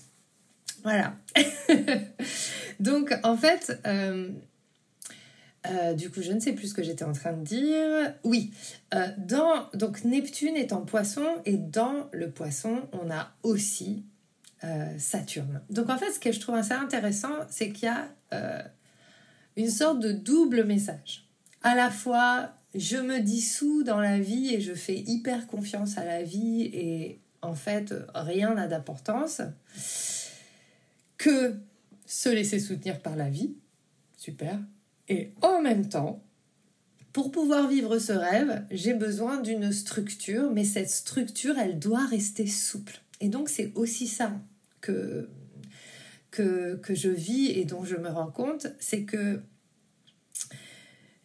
Voilà. 0.83 1.15
Donc 2.79 3.13
en 3.23 3.37
fait, 3.37 3.79
euh, 3.85 4.29
euh, 5.69 5.93
du 5.93 6.09
coup, 6.09 6.21
je 6.21 6.31
ne 6.31 6.39
sais 6.39 6.53
plus 6.53 6.69
ce 6.69 6.73
que 6.73 6.83
j'étais 6.83 7.03
en 7.03 7.13
train 7.13 7.33
de 7.33 7.43
dire. 7.43 8.13
Oui, 8.23 8.53
euh, 8.93 9.07
dans, 9.17 9.69
donc 9.73 10.03
Neptune 10.03 10.55
est 10.55 10.73
en 10.73 10.81
poisson 10.81 11.25
et 11.45 11.57
dans 11.57 12.09
le 12.11 12.29
poisson, 12.29 12.87
on 12.93 13.11
a 13.11 13.31
aussi 13.43 14.03
euh, 14.63 14.97
Saturne. 14.97 15.61
Donc 15.69 15.89
en 15.89 15.97
fait, 15.97 16.11
ce 16.11 16.19
que 16.19 16.31
je 16.31 16.39
trouve 16.39 16.55
assez 16.55 16.73
intéressant, 16.73 17.33
c'est 17.49 17.71
qu'il 17.71 17.89
y 17.89 17.91
a 17.91 18.09
une 19.55 19.69
sorte 19.69 19.99
de 19.99 20.11
double 20.11 20.63
message. 20.65 21.27
À 21.63 21.75
la 21.75 21.89
fois, 21.89 22.51
je 22.75 22.97
me 22.97 23.19
dissous 23.19 23.83
dans 23.83 23.99
la 23.99 24.19
vie 24.19 24.53
et 24.53 24.61
je 24.61 24.73
fais 24.73 24.97
hyper 24.97 25.47
confiance 25.47 25.97
à 25.97 26.03
la 26.03 26.23
vie 26.23 26.63
et 26.73 27.19
en 27.41 27.55
fait, 27.55 27.93
rien 28.13 28.53
n'a 28.53 28.67
d'importance. 28.67 29.41
Que 31.17 31.55
se 32.05 32.29
laisser 32.29 32.59
soutenir 32.59 32.99
par 32.99 33.15
la 33.15 33.29
vie, 33.29 33.55
super, 34.17 34.59
et 35.07 35.31
en 35.41 35.61
même 35.61 35.87
temps, 35.87 36.23
pour 37.13 37.31
pouvoir 37.31 37.67
vivre 37.67 37.97
ce 37.97 38.11
rêve, 38.11 38.65
j'ai 38.69 38.93
besoin 38.93 39.41
d'une 39.41 39.71
structure, 39.71 40.51
mais 40.51 40.63
cette 40.63 40.89
structure, 40.89 41.57
elle 41.57 41.79
doit 41.79 42.05
rester 42.05 42.45
souple. 42.45 43.01
Et 43.21 43.29
donc, 43.29 43.49
c'est 43.49 43.71
aussi 43.75 44.07
ça 44.07 44.39
que, 44.81 45.29
que, 46.29 46.75
que 46.75 46.93
je 46.93 47.09
vis 47.09 47.47
et 47.47 47.65
dont 47.65 47.83
je 47.83 47.95
me 47.95 48.09
rends 48.09 48.31
compte, 48.31 48.67
c'est 48.79 49.03
que 49.03 49.41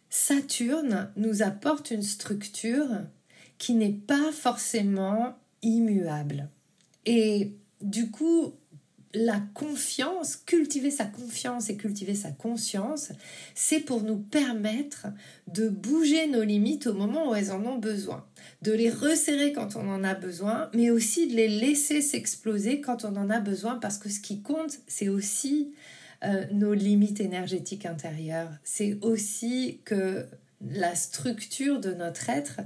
Saturne 0.09 1.11
nous 1.15 1.43
apporte 1.43 1.91
une 1.91 2.03
structure 2.03 3.01
qui 3.57 3.75
n'est 3.75 3.93
pas 3.93 4.31
forcément 4.31 5.37
immuable. 5.61 6.49
Et 7.05 7.53
du 7.81 8.09
coup, 8.09 8.55
la 9.13 9.41
confiance, 9.53 10.35
cultiver 10.35 10.89
sa 10.89 11.05
confiance 11.05 11.69
et 11.69 11.77
cultiver 11.77 12.15
sa 12.15 12.31
conscience, 12.31 13.11
c'est 13.53 13.79
pour 13.79 14.01
nous 14.01 14.17
permettre 14.17 15.07
de 15.47 15.69
bouger 15.69 16.27
nos 16.27 16.43
limites 16.43 16.87
au 16.87 16.93
moment 16.93 17.29
où 17.29 17.35
elles 17.35 17.51
en 17.51 17.63
ont 17.65 17.77
besoin, 17.77 18.25
de 18.61 18.71
les 18.71 18.89
resserrer 18.89 19.53
quand 19.53 19.75
on 19.75 19.87
en 19.87 20.03
a 20.03 20.15
besoin, 20.15 20.69
mais 20.73 20.89
aussi 20.89 21.27
de 21.27 21.35
les 21.35 21.47
laisser 21.47 22.01
s'exploser 22.01 22.81
quand 22.81 23.05
on 23.05 23.15
en 23.15 23.29
a 23.29 23.39
besoin, 23.39 23.75
parce 23.75 23.97
que 23.97 24.09
ce 24.09 24.19
qui 24.19 24.41
compte, 24.41 24.79
c'est 24.87 25.09
aussi 25.09 25.73
euh, 26.23 26.45
nos 26.51 26.73
limites 26.73 27.19
énergétiques 27.19 27.85
intérieures, 27.85 28.51
c'est 28.63 28.97
aussi 29.01 29.81
que 29.85 30.25
la 30.71 30.95
structure 30.95 31.79
de 31.79 31.93
notre 31.93 32.29
être 32.29 32.61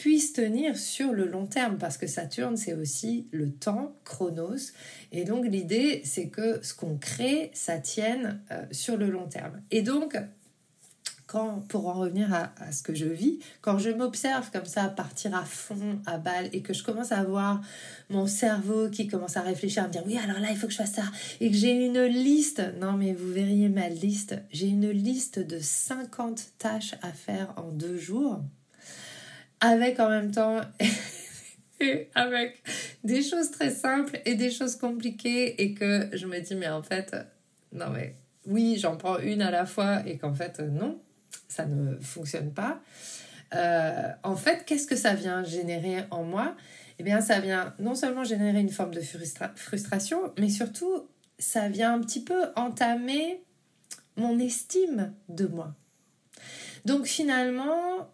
puisse 0.00 0.32
tenir 0.32 0.78
sur 0.78 1.12
le 1.12 1.26
long 1.26 1.44
terme, 1.44 1.76
parce 1.76 1.98
que 1.98 2.06
Saturne, 2.06 2.56
c'est 2.56 2.72
aussi 2.72 3.28
le 3.32 3.52
temps, 3.52 3.94
chronos, 4.06 4.72
et 5.12 5.24
donc 5.24 5.44
l'idée, 5.44 6.00
c'est 6.06 6.28
que 6.28 6.58
ce 6.64 6.72
qu'on 6.72 6.96
crée, 6.96 7.50
ça 7.52 7.76
tienne 7.76 8.40
euh, 8.50 8.64
sur 8.70 8.96
le 8.96 9.10
long 9.10 9.26
terme. 9.26 9.60
Et 9.70 9.82
donc, 9.82 10.16
quand, 11.26 11.60
pour 11.68 11.88
en 11.88 11.92
revenir 11.92 12.32
à, 12.32 12.72
ce 12.72 12.82
que 12.82 12.94
je 12.94 13.04
vis, 13.04 13.40
quand 13.60 13.78
je 13.78 13.90
m'observe 13.90 14.50
comme 14.50 14.64
ça 14.64 14.88
partir 14.88 15.36
à 15.36 15.44
fond, 15.44 16.00
à 16.06 16.16
balle, 16.16 16.48
et 16.54 16.62
que 16.62 16.72
je 16.72 16.82
commence 16.82 17.12
à 17.12 17.22
voir 17.22 17.60
mon 18.08 18.26
cerveau 18.26 18.88
qui 18.88 19.06
commence 19.06 19.36
à 19.36 19.42
réfléchir, 19.42 19.84
à 19.84 19.86
me 19.86 19.92
dire 19.92 20.04
oui, 20.06 20.16
alors 20.16 20.40
là, 20.40 20.50
il 20.50 20.56
faut 20.56 20.66
que 20.66 20.72
je 20.72 20.78
fasse 20.78 20.94
ça, 20.94 21.04
et 21.40 21.50
que 21.50 21.56
j'ai 21.58 21.72
une 21.72 22.04
liste, 22.04 22.62
non 22.80 22.94
mais 22.94 23.12
vous 23.12 23.30
verriez 23.30 23.68
ma 23.68 23.90
liste, 23.90 24.36
j'ai 24.50 24.68
une 24.68 24.88
liste 24.88 25.40
de 25.40 25.58
50 25.60 26.52
tâches 26.56 26.94
à 27.02 27.12
faire 27.12 27.52
en 27.58 27.70
deux 27.70 27.98
jours 27.98 28.40
avec 29.60 30.00
en 30.00 30.08
même 30.08 30.30
temps 30.30 30.60
avec 32.14 32.62
des 33.04 33.22
choses 33.22 33.50
très 33.50 33.70
simples 33.70 34.20
et 34.24 34.34
des 34.34 34.50
choses 34.50 34.76
compliquées 34.76 35.62
et 35.62 35.74
que 35.74 36.08
je 36.12 36.26
me 36.26 36.38
dis 36.40 36.54
mais 36.54 36.68
en 36.68 36.82
fait 36.82 37.16
non 37.72 37.90
mais 37.90 38.16
oui 38.46 38.78
j'en 38.78 38.96
prends 38.96 39.18
une 39.18 39.42
à 39.42 39.50
la 39.50 39.66
fois 39.66 40.02
et 40.06 40.18
qu'en 40.18 40.34
fait 40.34 40.60
non 40.60 41.00
ça 41.48 41.64
ne 41.64 41.96
fonctionne 42.00 42.52
pas. 42.52 42.80
Euh, 43.54 44.08
en 44.22 44.36
fait 44.36 44.64
qu'est-ce 44.64 44.86
que 44.86 44.96
ça 44.96 45.14
vient 45.14 45.42
générer 45.42 46.04
en 46.10 46.22
moi? 46.22 46.56
Eh 46.98 47.02
bien 47.02 47.20
ça 47.20 47.40
vient 47.40 47.74
non 47.78 47.94
seulement 47.94 48.24
générer 48.24 48.60
une 48.60 48.70
forme 48.70 48.94
de 48.94 49.00
frustration 49.56 50.32
mais 50.38 50.48
surtout 50.48 51.08
ça 51.38 51.68
vient 51.68 51.94
un 51.94 52.00
petit 52.00 52.22
peu 52.22 52.46
entamer 52.56 53.42
mon 54.16 54.38
estime 54.38 55.14
de 55.28 55.46
moi. 55.46 55.74
Donc 56.84 57.06
finalement 57.06 58.10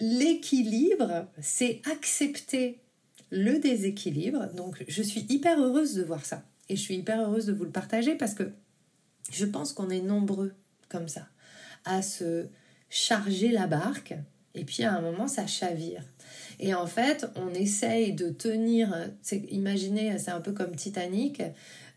l'équilibre, 0.00 1.26
c'est 1.40 1.80
accepter 1.90 2.80
le 3.30 3.58
déséquilibre. 3.58 4.52
Donc 4.54 4.84
je 4.88 5.02
suis 5.02 5.26
hyper 5.28 5.58
heureuse 5.60 5.94
de 5.94 6.02
voir 6.02 6.24
ça. 6.24 6.42
Et 6.68 6.76
je 6.76 6.82
suis 6.82 6.96
hyper 6.96 7.20
heureuse 7.20 7.46
de 7.46 7.52
vous 7.52 7.64
le 7.64 7.70
partager 7.70 8.14
parce 8.14 8.34
que 8.34 8.50
je 9.32 9.46
pense 9.46 9.72
qu'on 9.72 9.90
est 9.90 10.00
nombreux 10.00 10.52
comme 10.88 11.08
ça 11.08 11.28
à 11.84 12.02
se 12.02 12.46
charger 12.90 13.50
la 13.50 13.66
barque 13.66 14.14
et 14.54 14.64
puis 14.64 14.84
à 14.84 14.94
un 14.94 15.00
moment 15.00 15.28
ça 15.28 15.46
chavire. 15.46 16.02
Et 16.60 16.74
en 16.74 16.86
fait, 16.86 17.26
on 17.36 17.54
essaye 17.54 18.12
de 18.12 18.30
tenir, 18.30 18.94
imaginez, 19.50 20.18
c'est 20.18 20.30
un 20.30 20.40
peu 20.40 20.52
comme 20.52 20.74
Titanic, 20.74 21.40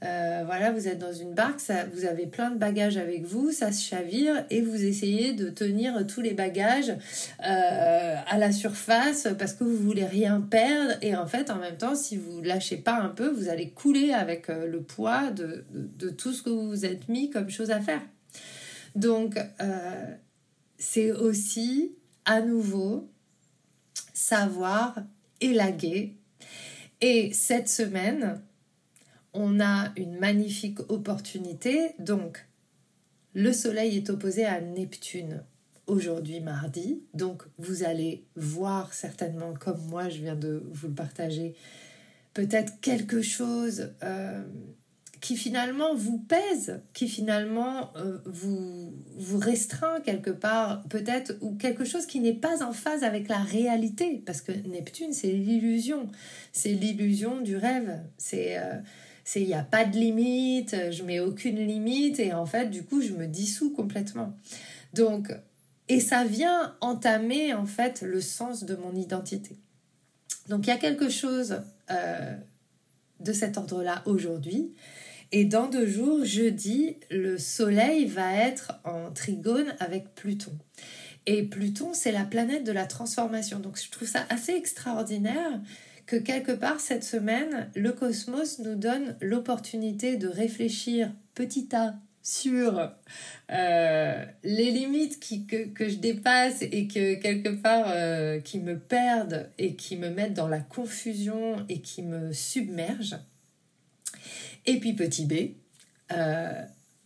euh, 0.04 0.42
voilà, 0.48 0.72
vous 0.72 0.88
êtes 0.88 0.98
dans 0.98 1.14
une 1.14 1.34
barque, 1.34 1.60
ça, 1.60 1.86
vous 1.94 2.06
avez 2.06 2.26
plein 2.26 2.50
de 2.50 2.58
bagages 2.58 2.98
avec 2.98 3.24
vous, 3.24 3.52
ça 3.52 3.72
se 3.72 3.84
chavire 3.84 4.46
et 4.50 4.60
vous 4.62 4.84
essayez 4.84 5.34
de 5.34 5.50
tenir 5.50 6.08
tous 6.08 6.22
les 6.22 6.34
bagages 6.34 6.90
euh, 7.46 8.16
à 8.28 8.38
la 8.40 8.52
surface 8.52 9.28
parce 9.38 9.54
que 9.54 9.64
vous 9.64 9.78
voulez 9.78 10.06
rien 10.06 10.42
perdre 10.42 10.94
et 11.04 11.16
en 11.16 11.28
fait 11.28 11.52
en 11.52 11.58
même 11.58 11.78
temps 11.78 11.94
si 11.94 12.18
vous 12.18 12.42
lâchez 12.42 12.78
pas 12.78 12.96
un 12.96 13.10
peu 13.10 13.30
vous 13.30 13.48
allez 13.48 13.70
couler 13.70 14.12
avec 14.12 14.50
euh, 14.50 14.66
le 14.66 14.82
poids 14.82 15.30
de, 15.30 15.66
de, 15.72 16.10
tout 16.10 16.34
ce 16.34 16.42
que 16.42 16.50
vous 16.50 16.68
vous 16.68 16.86
êtes 16.86 17.08
mis 17.08 17.30
comme 17.30 17.52
chose 17.52 17.70
à 17.70 17.80
faire. 17.80 18.02
Donc 18.96 19.38
c'est 20.78 21.12
aussi 21.12 21.96
à 22.26 22.42
nouveau 22.42 23.08
savoir 24.14 24.96
élaguer 25.40 26.16
et 27.02 27.32
cette 27.34 27.70
semaine 27.70 28.42
on 29.34 29.60
a 29.60 29.92
une 29.96 30.18
magnifique 30.18 30.80
opportunité. 30.90 31.94
Donc, 32.00 32.46
le 33.34 33.54
Soleil 33.54 33.98
est 33.98 34.10
opposé 34.10 34.46
à 34.46 34.62
Neptune 34.62 35.44
aujourd'hui 35.88 36.40
mardi. 36.40 37.02
Donc, 37.14 37.44
vous 37.58 37.84
allez 37.84 38.26
voir 38.36 38.94
certainement, 38.94 39.54
comme 39.54 39.82
moi 39.88 40.10
je 40.10 40.20
viens 40.20 40.36
de 40.36 40.64
vous 40.72 40.88
le 40.88 40.94
partager, 40.94 41.56
peut-être 42.34 42.80
quelque 42.82 43.22
chose 43.22 43.94
euh, 44.04 44.44
qui 45.22 45.38
finalement 45.38 45.94
vous 45.94 46.18
pèse, 46.18 46.82
qui 46.94 47.08
finalement 47.08 47.92
euh, 47.98 48.20
vous, 48.26 48.94
restreint 49.38 50.00
quelque 50.02 50.32
part, 50.32 50.84
peut-être, 50.90 51.38
ou 51.42 51.56
quelque 51.56 51.86
chose 51.86 52.06
qui 52.06 52.20
n'est 52.20 52.34
pas 52.34 52.64
en 52.64 52.74
phase 52.74 53.04
avec 53.04 53.28
la 53.28 53.40
réalité. 53.40 54.24
Parce 54.26 54.42
que 54.42 54.52
Neptune, 54.52 55.14
c'est 55.14 55.32
l'illusion. 55.32 56.10
C'est 56.52 56.74
l'illusion 56.74 57.42
du 57.42 57.56
rêve. 57.56 58.02
C'est. 58.18 58.58
Euh, 58.58 58.80
c'est 59.24 59.42
il 59.42 59.48
n'y 59.48 59.54
a 59.54 59.64
pas 59.64 59.86
de 59.86 59.98
limite, 59.98 60.76
je 60.92 61.04
mets 61.04 61.20
aucune 61.20 61.66
limite 61.66 62.20
et 62.20 62.34
en 62.34 62.46
fait 62.46 62.70
du 62.70 62.84
coup 62.84 63.02
je 63.02 63.14
me 63.14 63.28
dissous 63.28 63.72
complètement. 63.72 64.36
Donc 64.94 65.32
et 65.90 66.00
ça 66.00 66.24
vient 66.24 66.76
entamer 66.82 67.54
en 67.54 67.66
fait 67.66 68.02
le 68.02 68.22
sens 68.22 68.64
de 68.64 68.76
mon 68.76 68.96
identité. 68.96 69.58
Donc 70.48 70.66
il 70.66 70.70
y 70.70 70.74
a 70.74 70.78
quelque 70.78 71.10
chose 71.10 71.62
euh, 71.90 72.36
de 73.20 73.34
cet 73.34 73.58
ordre-là 73.58 74.02
aujourd'hui. 74.06 74.74
Et 75.34 75.46
dans 75.46 75.68
deux 75.68 75.88
jours, 75.88 76.26
jeudi, 76.26 76.98
le 77.10 77.38
Soleil 77.38 78.06
va 78.06 78.34
être 78.36 78.80
en 78.84 79.12
trigone 79.12 79.74
avec 79.80 80.14
Pluton. 80.14 80.52
Et 81.26 81.44
Pluton, 81.44 81.94
c'est 81.94 82.12
la 82.12 82.26
planète 82.26 82.64
de 82.64 82.72
la 82.72 82.86
transformation. 82.86 83.60
Donc 83.60 83.80
je 83.82 83.90
trouve 83.90 84.08
ça 84.08 84.26
assez 84.30 84.54
extraordinaire 84.54 85.62
que 86.12 86.18
quelque 86.18 86.52
part 86.52 86.82
cette 86.82 87.06
semaine, 87.06 87.70
le 87.74 87.94
cosmos 87.94 88.60
nous 88.60 88.76
donne 88.76 89.16
l'opportunité 89.22 90.18
de 90.18 90.28
réfléchir 90.28 91.10
petit 91.36 91.70
à 91.74 91.96
sur 92.22 92.92
euh, 93.50 94.26
les 94.44 94.72
limites 94.72 95.22
qui, 95.22 95.46
que, 95.46 95.88
je 95.88 95.96
dépasse 95.96 96.64
et 96.64 96.90
que 96.90 97.14
quelque 97.14 97.48
part 97.48 97.86
euh, 97.88 98.42
qui 98.42 98.60
me 98.60 98.78
perdent 98.78 99.50
et 99.58 99.76
qui 99.76 99.96
me 99.96 100.10
mettent 100.10 100.34
dans 100.34 100.50
la 100.50 100.60
confusion 100.60 101.66
et 101.70 101.80
qui 101.80 102.04
me 102.04 102.34
submergent. 102.34 103.20
Et 104.66 104.82
puis 104.82 104.92
petit 104.92 105.26
b, 105.26 105.56
euh, 106.12 106.62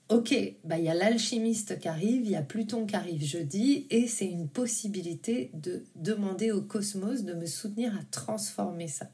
ok, 0.09 0.33
bah, 0.63 0.77
il 0.77 0.85
y 0.85 0.89
a 0.89 0.93
l'alchimiste 0.93 1.79
qui 1.79 1.87
arrive, 1.87 2.25
il 2.25 2.31
y 2.31 2.35
a 2.35 2.41
Pluton 2.41 2.85
qui 2.85 2.95
arrive 2.95 3.23
jeudi, 3.23 3.87
et 3.89 4.07
c'est 4.07 4.27
une 4.27 4.47
possibilité 4.47 5.51
de 5.53 5.83
demander 5.95 6.51
au 6.51 6.61
cosmos 6.61 7.23
de 7.23 7.33
me 7.33 7.45
soutenir 7.45 7.95
à 7.95 8.03
transformer 8.11 8.87
ça 8.87 9.09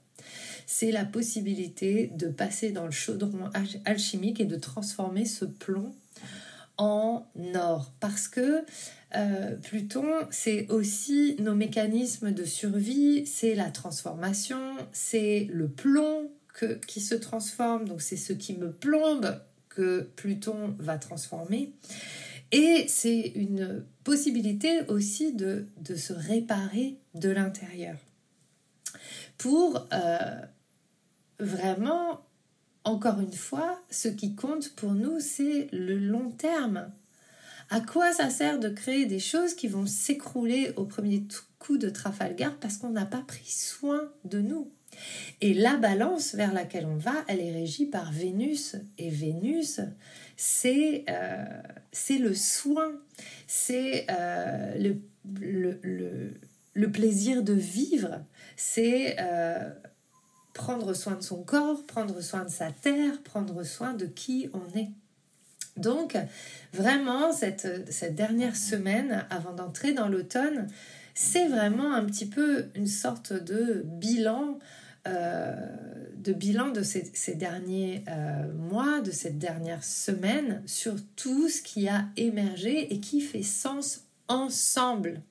c'est 0.66 0.92
la 0.92 1.06
possibilité 1.06 2.12
de 2.16 2.28
passer 2.28 2.72
dans 2.72 2.86
le 2.86 2.92
chaudron 2.92 3.50
alchimique 3.86 4.40
et 4.40 4.46
de 4.46 4.56
transformer 4.56 5.26
ce 5.26 5.46
plomb 5.46 5.94
en 6.78 7.28
or. 7.56 7.92
Parce 8.00 8.28
que 8.28 8.64
euh, 9.16 9.56
Pluton, 9.58 10.08
c'est 10.30 10.70
aussi 10.72 11.36
nos 11.40 11.56
mécanismes 11.56 12.32
de 12.32 12.46
survie, 12.46 13.26
c'est 13.26 13.56
la 13.56 13.70
transformation, 13.70 14.78
c'est 14.94 15.50
le 15.52 15.68
plomb 15.68 16.32
qui 16.88 17.02
se 17.02 17.16
transforme, 17.16 17.88
donc 17.88 18.02
c'est 18.02 18.18
ce 18.18 18.34
qui 18.34 18.54
me 18.54 18.72
plombe 18.72 19.42
que 19.76 20.10
Pluton 20.16 20.76
va 20.80 20.98
transformer. 20.98 21.74
Et 22.52 22.86
c'est 22.88 23.32
une 23.36 23.86
possibilité 24.04 24.82
aussi 24.88 25.34
de, 25.34 25.68
se 25.96 26.14
réparer 26.14 26.98
de 27.16 27.30
l'intérieur. 27.30 27.98
Pour 29.38 29.88
euh, 29.94 30.42
vraiment, 31.40 32.22
encore 32.84 33.20
une 33.20 33.34
fois, 33.34 33.82
ce 33.90 34.10
qui 34.10 34.36
compte 34.36 34.76
pour 34.76 34.92
nous, 34.92 35.20
c'est 35.20 35.70
le 35.72 35.98
long 35.98 36.32
terme. 36.32 36.92
À 37.70 37.80
quoi 37.80 38.12
ça 38.12 38.30
sert 38.30 38.60
de 38.60 38.68
créer 38.68 39.06
des 39.06 39.20
choses 39.20 39.54
qui 39.54 39.70
vont 39.70 39.86
s'écrouler 39.86 40.74
au 40.76 40.84
premier 40.84 41.26
coup 41.58 41.78
de 41.78 41.90
Trafalgar 41.90 42.58
parce 42.58 42.78
qu'on 42.78 42.90
n'a 42.90 43.06
pas 43.06 43.24
pris 43.26 43.50
soin 43.50 44.12
de 44.26 44.42
nous? 44.42 44.70
Et 45.42 45.54
la 45.54 45.78
balance 45.78 46.36
vers 46.36 46.54
laquelle 46.54 46.86
on 46.86 46.98
va, 46.98 47.14
elle 47.28 47.40
est 47.40 47.52
régie 47.52 47.86
par 47.86 48.12
Vénus. 48.12 48.76
Et 48.98 49.10
Vénus, 49.10 49.82
c'est 50.38 51.06
euh, 51.10 51.62
le 52.10 52.34
soin, 52.34 52.92
c'est 53.48 54.06
euh, 54.10 54.76
le, 54.78 55.02
le, 55.40 56.34
le, 56.74 56.92
plaisir 56.92 57.44
de 57.44 57.54
vivre, 57.54 58.24
c'est... 58.56 59.16
Euh, 59.20 59.70
prendre 60.54 60.94
soin 60.94 61.16
de 61.16 61.22
son 61.22 61.44
corps, 61.44 61.86
prendre 61.86 62.20
soin 62.22 62.44
de 62.44 62.50
sa 62.50 62.72
terre, 62.72 63.22
prendre 63.24 63.64
soin 63.64 63.94
de 63.94 64.06
qui 64.06 64.50
on 64.54 64.78
est. 64.78 64.90
Donc, 65.78 66.18
vraiment, 66.74 67.32
cette, 67.32 67.92
cette 67.92 68.16
dernière 68.16 68.56
semaine 68.56 69.26
avant 69.30 69.54
d'entrer 69.54 69.94
dans 69.94 70.10
l'automne, 70.10 70.68
c'est 71.14 71.48
vraiment 71.48 71.94
un 71.94 72.06
petit 72.06 72.26
peu 72.26 72.66
une 72.76 72.88
sorte 72.88 73.34
de 73.34 73.84
bilan, 73.86 74.60
de 75.06 76.34
bilan 76.34 76.70
de 76.70 76.84
ces, 76.84 77.36
derniers 77.36 78.04
euh, 78.08 78.52
mois, 78.54 79.02
de 79.02 79.12
cette 79.12 79.40
dernière 79.40 79.84
semaine, 79.84 80.62
sur 80.66 80.96
tout 81.16 81.50
ce 81.50 81.62
qui 81.62 81.88
a 81.90 82.06
émergé 82.16 82.94
et 82.94 83.00
qui 83.00 83.22
fait 83.22 83.44
sens 83.44 84.06
ensemble. 84.28 85.22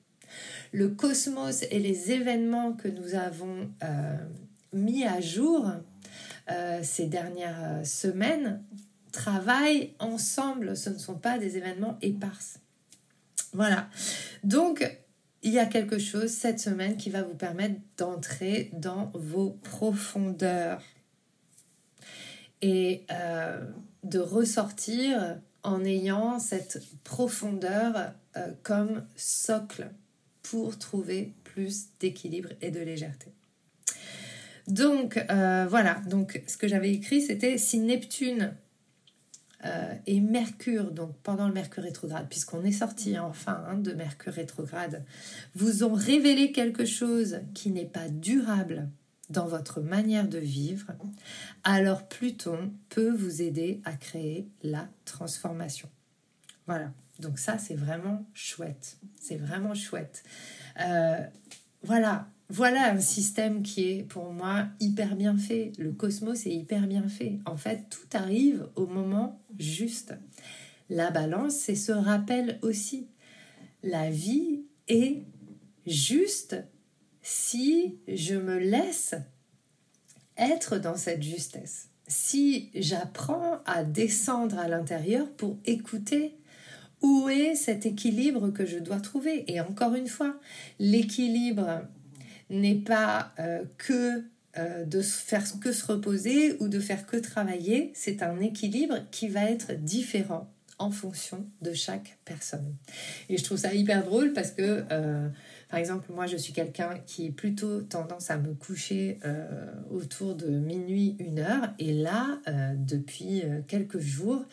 Le 0.71 0.89
cosmos 0.89 1.63
et 1.69 1.79
les 1.79 2.11
événements 2.11 2.73
que 2.73 2.87
nous 2.87 3.15
avons 3.15 3.69
euh, 3.83 4.17
mis 4.73 5.05
à 5.05 5.19
jour 5.19 5.69
euh, 6.49 6.79
ces 6.83 7.07
dernières 7.07 7.63
euh, 7.63 7.83
semaines 7.83 8.61
travaillent 9.11 9.93
ensemble. 9.99 10.77
Ce 10.77 10.89
ne 10.89 10.97
sont 10.97 11.15
pas 11.15 11.37
des 11.37 11.57
événements 11.57 11.97
éparses. 12.01 12.59
Voilà. 13.53 13.89
Donc, 14.43 14.89
il 15.43 15.51
y 15.51 15.59
a 15.59 15.65
quelque 15.65 15.97
chose 15.99 16.29
cette 16.29 16.59
semaine 16.59 16.97
qui 16.97 17.09
va 17.09 17.23
vous 17.23 17.35
permettre 17.35 17.79
d'entrer 17.97 18.69
dans 18.73 19.11
vos 19.13 19.51
profondeurs 19.63 20.81
et 22.61 23.05
euh, 23.11 23.65
de 24.03 24.19
ressortir 24.19 25.37
en 25.63 25.83
ayant 25.83 26.39
cette 26.39 26.81
profondeur 27.03 28.13
comme 28.63 29.03
socle 29.15 29.91
pour 30.43 30.77
trouver 30.77 31.33
plus 31.43 31.87
d'équilibre 31.99 32.49
et 32.61 32.71
de 32.71 32.79
légèreté. 32.79 33.33
Donc 34.67 35.17
euh, 35.29 35.65
voilà, 35.69 36.01
donc 36.07 36.41
ce 36.47 36.57
que 36.57 36.67
j'avais 36.67 36.91
écrit 36.91 37.21
c'était 37.21 37.57
si 37.57 37.79
Neptune 37.79 38.53
euh, 39.65 39.93
et 40.07 40.19
Mercure, 40.19 40.91
donc 40.91 41.15
pendant 41.23 41.47
le 41.47 41.53
Mercure 41.53 41.83
rétrograde, 41.83 42.27
puisqu'on 42.29 42.63
est 42.63 42.71
sorti 42.71 43.17
enfin 43.19 43.63
hein, 43.67 43.77
de 43.77 43.93
Mercure 43.93 44.33
rétrograde, 44.33 45.03
vous 45.55 45.83
ont 45.83 45.93
révélé 45.93 46.51
quelque 46.51 46.85
chose 46.85 47.39
qui 47.53 47.69
n'est 47.69 47.85
pas 47.85 48.09
durable 48.09 48.89
dans 49.29 49.47
votre 49.47 49.79
manière 49.79 50.27
de 50.27 50.39
vivre, 50.39 50.91
alors 51.63 52.07
Pluton 52.07 52.73
peut 52.89 53.11
vous 53.11 53.41
aider 53.41 53.81
à 53.85 53.93
créer 53.93 54.49
la 54.61 54.89
transformation. 55.05 55.89
Voilà, 56.67 56.91
donc 57.19 57.39
ça 57.39 57.57
c'est 57.57 57.75
vraiment 57.75 58.25
chouette, 58.33 58.97
c'est 59.19 59.37
vraiment 59.37 59.73
chouette. 59.73 60.23
Euh, 60.81 61.19
voilà, 61.83 62.27
voilà 62.51 62.91
un 62.91 62.99
système 62.99 63.63
qui 63.63 63.89
est 63.89 64.03
pour 64.03 64.33
moi 64.33 64.65
hyper 64.81 65.15
bien 65.15 65.37
fait. 65.37 65.71
Le 65.77 65.93
cosmos 65.93 66.45
est 66.45 66.51
hyper 66.51 66.85
bien 66.85 67.07
fait. 67.07 67.39
En 67.45 67.55
fait, 67.55 67.85
tout 67.89 68.17
arrive 68.17 68.67
au 68.75 68.87
moment 68.87 69.39
juste. 69.57 70.13
La 70.89 71.11
balance, 71.11 71.55
c'est 71.55 71.75
ce 71.75 71.93
rappel 71.93 72.59
aussi. 72.61 73.07
La 73.83 74.09
vie 74.09 74.63
est 74.89 75.23
juste 75.87 76.57
si 77.21 77.97
je 78.09 78.35
me 78.35 78.59
laisse 78.59 79.15
être 80.35 80.77
dans 80.77 80.97
cette 80.97 81.23
justesse. 81.23 81.87
Si 82.05 82.69
j'apprends 82.75 83.59
à 83.65 83.85
descendre 83.85 84.59
à 84.59 84.67
l'intérieur 84.67 85.31
pour 85.31 85.57
écouter 85.63 86.35
où 87.01 87.29
est 87.29 87.55
cet 87.55 87.85
équilibre 87.85 88.49
que 88.49 88.65
je 88.65 88.77
dois 88.77 88.99
trouver. 88.99 89.49
Et 89.49 89.61
encore 89.61 89.95
une 89.95 90.09
fois, 90.09 90.35
l'équilibre 90.79 91.87
n'est 92.51 92.75
pas 92.75 93.33
euh, 93.39 93.63
que 93.77 94.23
euh, 94.57 94.83
de 94.83 95.01
faire 95.01 95.43
que 95.61 95.71
se 95.71 95.85
reposer 95.85 96.57
ou 96.59 96.67
de 96.67 96.79
faire 96.79 97.07
que 97.07 97.17
travailler, 97.17 97.91
c'est 97.95 98.21
un 98.21 98.39
équilibre 98.41 98.97
qui 99.09 99.29
va 99.29 99.45
être 99.45 99.73
différent 99.73 100.51
en 100.77 100.91
fonction 100.91 101.45
de 101.61 101.73
chaque 101.73 102.17
personne. 102.25 102.75
Et 103.29 103.37
je 103.37 103.43
trouve 103.43 103.57
ça 103.57 103.73
hyper 103.73 104.03
drôle 104.03 104.33
parce 104.33 104.51
que, 104.51 104.83
euh, 104.91 105.29
par 105.69 105.79
exemple, 105.79 106.11
moi, 106.11 106.25
je 106.25 106.35
suis 106.35 106.51
quelqu'un 106.53 106.95
qui 107.05 107.27
est 107.27 107.31
plutôt 107.31 107.81
tendance 107.81 108.29
à 108.29 108.37
me 108.37 108.53
coucher 108.53 109.19
autour 109.91 110.35
de 110.35 110.49
minuit, 110.49 111.15
une 111.19 111.39
heure. 111.39 111.69
Et 111.79 111.93
là, 111.93 112.41
depuis 112.75 113.43
quelques 113.67 113.99
jours, 113.99 114.43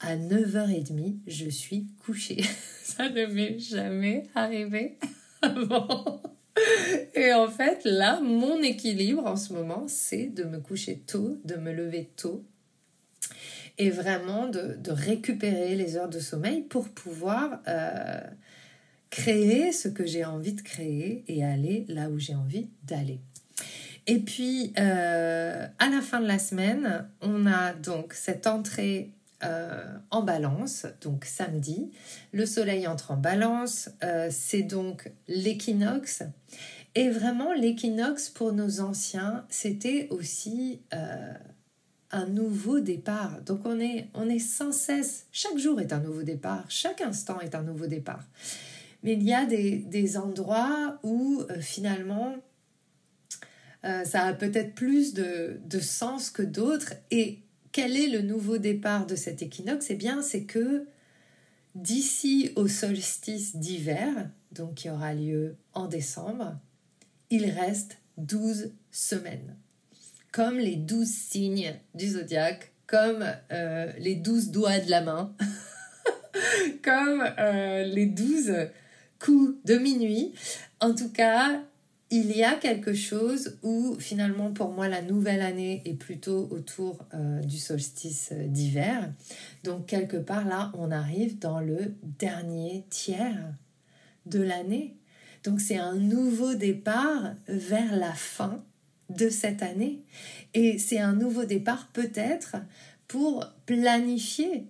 à 0.00 0.16
9h30, 0.16 1.16
je 1.26 1.48
suis 1.48 1.86
couchée. 2.04 2.42
ça 2.84 3.08
ne 3.08 3.26
m'est 3.26 3.58
jamais 3.58 4.24
arrivé 4.34 4.98
avant. 5.42 6.22
Et 7.14 7.32
en 7.32 7.48
fait, 7.48 7.80
là, 7.84 8.20
mon 8.20 8.62
équilibre 8.62 9.26
en 9.26 9.36
ce 9.36 9.52
moment, 9.52 9.84
c'est 9.88 10.26
de 10.26 10.44
me 10.44 10.58
coucher 10.58 11.02
tôt, 11.06 11.40
de 11.44 11.56
me 11.56 11.72
lever 11.72 12.10
tôt 12.16 12.44
et 13.78 13.90
vraiment 13.90 14.46
de, 14.46 14.78
récupérer 14.90 15.74
les 15.74 15.96
heures 15.96 16.08
de 16.08 16.18
sommeil 16.18 16.62
pour 16.62 16.88
pouvoir 16.90 17.60
euh, 17.66 18.20
créer 19.08 19.72
ce 19.72 19.88
que 19.88 20.04
j'ai 20.04 20.24
envie 20.24 20.52
de 20.52 20.60
créer 20.60 21.24
et 21.28 21.44
aller 21.44 21.86
là 21.88 22.10
où 22.10 22.18
j'ai 22.18 22.34
envie 22.34 22.68
d'aller. 22.84 23.20
Et 24.06 24.18
puis, 24.18 24.72
euh, 24.78 25.66
à 25.78 25.88
la 25.88 26.00
fin 26.00 26.20
de 26.20 26.26
la 26.26 26.38
semaine, 26.38 27.08
on 27.22 27.46
a 27.46 27.72
donc 27.72 28.12
cette 28.12 28.46
entrée 28.46 29.12
euh, 29.42 29.96
en 30.10 30.22
balance, 30.22 30.84
donc 31.00 31.24
samedi. 31.24 31.90
Le 32.32 32.44
soleil 32.44 32.86
entre 32.86 33.12
en 33.12 33.16
balance, 33.16 33.88
euh, 34.04 34.28
c'est 34.30 34.62
donc 34.62 35.10
l'équinoxe. 35.28 36.24
Et 36.94 37.08
vraiment, 37.08 37.54
l'équinoxe 37.54 38.28
pour 38.28 38.52
nos 38.52 38.80
anciens, 38.80 39.46
c'était 39.48 40.08
aussi 40.10 40.82
euh, 40.92 41.32
un 42.10 42.26
nouveau 42.26 42.80
départ. 42.80 43.40
Donc 43.40 43.62
on 43.64 43.80
est, 43.80 44.08
on 44.12 44.28
est 44.28 44.38
sans 44.40 44.72
cesse, 44.72 45.26
chaque 45.32 45.56
jour 45.56 45.80
est 45.80 45.94
un 45.94 46.00
nouveau 46.00 46.22
départ, 46.22 46.66
chaque 46.68 47.00
instant 47.00 47.40
est 47.40 47.54
un 47.54 47.62
nouveau 47.62 47.86
départ. 47.86 48.24
Mais 49.02 49.14
il 49.14 49.22
y 49.22 49.32
a 49.32 49.46
des, 49.46 49.78
des 49.78 50.18
endroits 50.18 50.98
où 51.02 51.42
finalement, 51.60 52.36
ça 53.82 54.24
a 54.24 54.34
peut-être 54.34 54.74
plus 54.74 55.14
de, 55.14 55.58
de 55.64 55.80
sens 55.80 56.28
que 56.28 56.42
d'autres. 56.42 56.92
Et 57.10 57.38
quel 57.72 57.96
est 57.96 58.08
le 58.08 58.22
nouveau 58.22 58.58
départ 58.58 59.06
de 59.06 59.14
cet 59.14 59.42
équinoxe? 59.42 59.86
Eh 59.90 59.94
bien, 59.94 60.22
c'est 60.22 60.44
que 60.44 60.86
d'ici 61.74 62.52
au 62.56 62.66
solstice 62.66 63.56
d'hiver, 63.56 64.30
donc 64.52 64.74
qui 64.74 64.90
aura 64.90 65.14
lieu 65.14 65.56
en 65.72 65.86
décembre, 65.86 66.58
il 67.30 67.48
reste 67.50 67.98
12 68.18 68.72
semaines. 68.90 69.56
Comme 70.32 70.58
les 70.58 70.76
12 70.76 71.06
signes 71.08 71.74
du 71.94 72.08
zodiaque, 72.08 72.72
comme 72.86 73.24
euh, 73.52 73.92
les 73.98 74.16
12 74.16 74.50
doigts 74.50 74.80
de 74.80 74.90
la 74.90 75.00
main, 75.00 75.34
comme 76.82 77.24
euh, 77.38 77.84
les 77.84 78.06
12 78.06 78.68
coups 79.20 79.54
de 79.64 79.76
minuit. 79.76 80.32
En 80.80 80.94
tout 80.94 81.10
cas, 81.10 81.62
il 82.10 82.36
y 82.36 82.42
a 82.42 82.56
quelque 82.56 82.92
chose 82.92 83.58
où 83.62 83.96
finalement 84.00 84.52
pour 84.52 84.72
moi 84.72 84.88
la 84.88 85.00
nouvelle 85.00 85.40
année 85.40 85.80
est 85.84 85.94
plutôt 85.94 86.48
autour 86.50 87.06
euh, 87.14 87.40
du 87.40 87.56
solstice 87.56 88.32
d'hiver. 88.32 89.12
Donc 89.62 89.86
quelque 89.86 90.16
part 90.16 90.46
là, 90.46 90.72
on 90.74 90.90
arrive 90.90 91.38
dans 91.38 91.60
le 91.60 91.94
dernier 92.02 92.84
tiers 92.90 93.54
de 94.26 94.40
l'année. 94.40 94.96
Donc 95.44 95.60
c'est 95.60 95.78
un 95.78 95.94
nouveau 95.94 96.54
départ 96.54 97.34
vers 97.46 97.94
la 97.96 98.12
fin 98.12 98.64
de 99.08 99.28
cette 99.28 99.62
année. 99.62 100.02
Et 100.52 100.78
c'est 100.78 100.98
un 100.98 101.12
nouveau 101.12 101.44
départ 101.44 101.90
peut-être 101.92 102.56
pour 103.06 103.46
planifier 103.66 104.66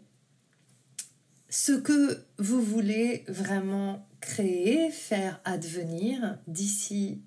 ce 1.48 1.72
que 1.72 2.22
vous 2.38 2.62
voulez 2.62 3.24
vraiment 3.28 4.06
créer, 4.20 4.90
faire 4.90 5.40
advenir 5.44 6.38
d'ici 6.46 7.22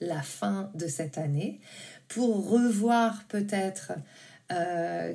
la 0.00 0.22
fin 0.22 0.70
de 0.74 0.86
cette 0.86 1.18
année, 1.18 1.60
pour 2.08 2.48
revoir 2.48 3.24
peut-être 3.28 3.92
euh, 4.52 5.14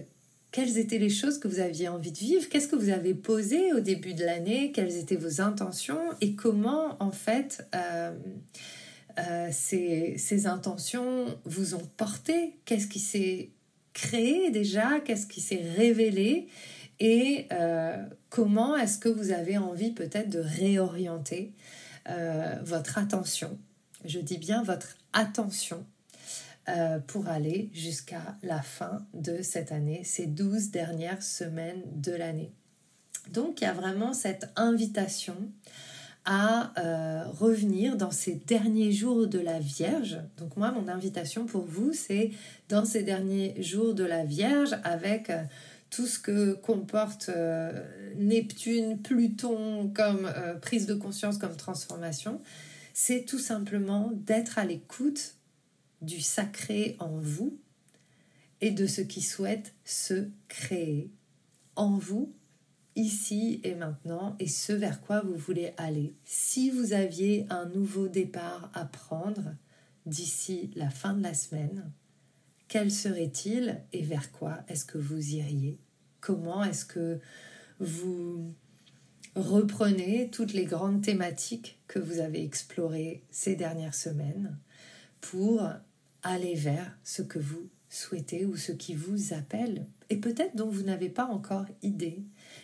quelles 0.52 0.78
étaient 0.78 0.98
les 0.98 1.10
choses 1.10 1.39
que 1.39 1.48
vous 1.48 1.60
aviez 1.60 1.88
envie 1.88 2.12
de 2.12 2.17
vivre, 2.17 2.50
qu'est-ce 2.50 2.67
que 2.67 2.76
vous 2.76 2.89
avez 2.89 3.13
posé 3.13 3.74
au 3.74 3.80
début 3.80 4.13
de 4.13 4.26
l'année, 4.26 4.72
quelles 4.72 4.98
étaient 4.98 5.15
vos 5.15 5.41
intentions 5.41 6.02
et 6.20 6.36
comment 6.36 6.98
en 7.00 7.12
fait 7.12 7.65
euh, 7.76 8.12
euh, 9.20 9.50
ces, 9.52 10.17
ces, 10.17 10.48
intentions 10.48 11.26
vous 11.46 11.76
ont 11.76 11.88
porté, 11.98 12.56
qu'est-ce 12.65 12.88
qui 12.88 13.00
s'est 13.00 13.50
créé 13.94 14.52
déjà, 14.52 15.00
qu'est-ce 15.02 15.28
qui 15.28 15.41
s'est 15.41 15.63
révélé 15.78 16.48
et 17.04 17.48
comment 18.30 18.78
est-ce 18.78 19.00
que 19.00 19.10
vous 19.10 19.32
avez 19.32 19.58
envie 19.58 19.89
peut-être 19.89 20.30
de 20.30 20.38
réorienter 20.38 21.52
votre 22.63 23.00
attention. 23.00 23.58
Je 24.05 24.19
dis 24.19 24.37
bien 24.37 24.63
votre 24.63 24.97
attention 25.13 25.85
euh, 26.69 26.99
pour 26.99 27.27
aller 27.27 27.69
jusqu'à 27.73 28.37
la 28.43 28.61
fin 28.61 29.05
de 29.13 29.41
cette 29.41 29.71
année, 29.71 30.01
ces 30.03 30.25
12 30.25 30.71
dernières 30.71 31.21
semaines 31.21 31.83
de 31.95 32.11
l'année. 32.11 32.51
Donc 33.31 33.61
il 33.61 33.65
y 33.65 33.67
a 33.67 33.73
vraiment 33.73 34.13
cette 34.13 34.49
invitation 34.55 35.35
à 36.25 36.71
euh, 36.79 37.25
revenir 37.27 37.95
dans 37.95 38.11
ces 38.11 38.35
derniers 38.35 38.91
jours 38.91 39.27
de 39.27 39.39
la 39.39 39.59
Vierge. 39.59 40.19
Donc 40.37 40.55
moi, 40.57 40.71
mon 40.71 40.87
invitation 40.87 41.45
pour 41.45 41.65
vous, 41.65 41.93
c'est 41.93 42.31
dans 42.69 42.85
ces 42.85 43.03
derniers 43.03 43.61
jours 43.61 43.93
de 43.93 44.03
la 44.03 44.23
Vierge 44.23 44.75
avec 44.83 45.29
euh, 45.29 45.43
tout 45.89 46.07
ce 46.07 46.19
que 46.19 46.53
comporte 46.53 47.29
Neptune, 48.15 48.99
Pluton 48.99 49.91
comme 49.93 50.31
prise 50.61 50.85
de 50.85 50.93
conscience, 50.93 51.37
comme 51.37 51.57
transformation, 51.57 52.39
c'est 52.93 53.25
tout 53.25 53.39
simplement 53.39 54.12
d'être 54.13 54.58
à 54.58 54.65
l'écoute 54.65 55.36
du 56.01 56.21
sacré 56.21 56.95
en 56.99 57.19
vous 57.19 57.60
et 58.62 58.71
de 58.71 58.86
ce 58.88 59.01
qui 59.01 59.21
souhaite 59.21 59.73
se 59.86 60.27
créer 60.47 61.12
en 61.75 61.97
vous, 61.97 62.34
ici 62.95 63.62
et 63.63 63.75
maintenant, 63.75 64.36
et 64.39 64.47
ce 64.47 64.73
vers 64.73 65.01
quoi 65.01 65.21
vous 65.21 65.36
voulez 65.36 65.73
aller. 65.77 66.13
Si 66.25 66.69
vous 66.69 66.93
aviez 66.93 67.45
un 67.49 67.65
nouveau 67.65 68.08
départ 68.08 68.69
à 68.73 68.86
prendre 68.86 69.56
d'ici 70.06 70.71
la 70.75 70.89
fin 70.89 71.13
de 71.13 71.23
la 71.23 71.34
semaine, 71.34 71.91
quel 72.67 72.91
serait-il 72.91 73.82
et 73.93 74.04
vers 74.04 74.32
quoi 74.32 74.63
est-ce 74.67 74.86
que 74.86 74.97
vous 74.97 75.36
iriez? 75.36 75.80
Comment 76.19 76.63
est-ce 76.63 76.86
que 76.86 77.19
vous 77.80 78.54
reprenez 79.36 80.30
toutes 80.32 80.54
les 80.54 80.65
grandes 80.65 81.02
thématiques 81.02 81.80
que 81.88 82.00
vous 82.00 82.20
avez 82.20 82.44
explorées 82.44 83.24
ces 83.32 83.56
dernières 83.56 83.96
semaines 83.96 84.58
pour 85.22 85.67
aller 86.24 86.56
vers 86.56 86.98
ce 87.04 87.22
que 87.22 87.39
vous 87.39 87.70
souhaitez 87.89 88.46
ou 88.46 88.56
ce 88.56 88.72
qui 88.72 88.96
vous 88.96 89.34
appelle 89.34 89.86
et 90.10 90.17
peut-être 90.17 90.56
dont 90.56 90.70
vous 90.70 90.84
n'avez 90.84 91.10
pas 91.10 91.26
encore 91.26 91.65
idée. 91.82 92.24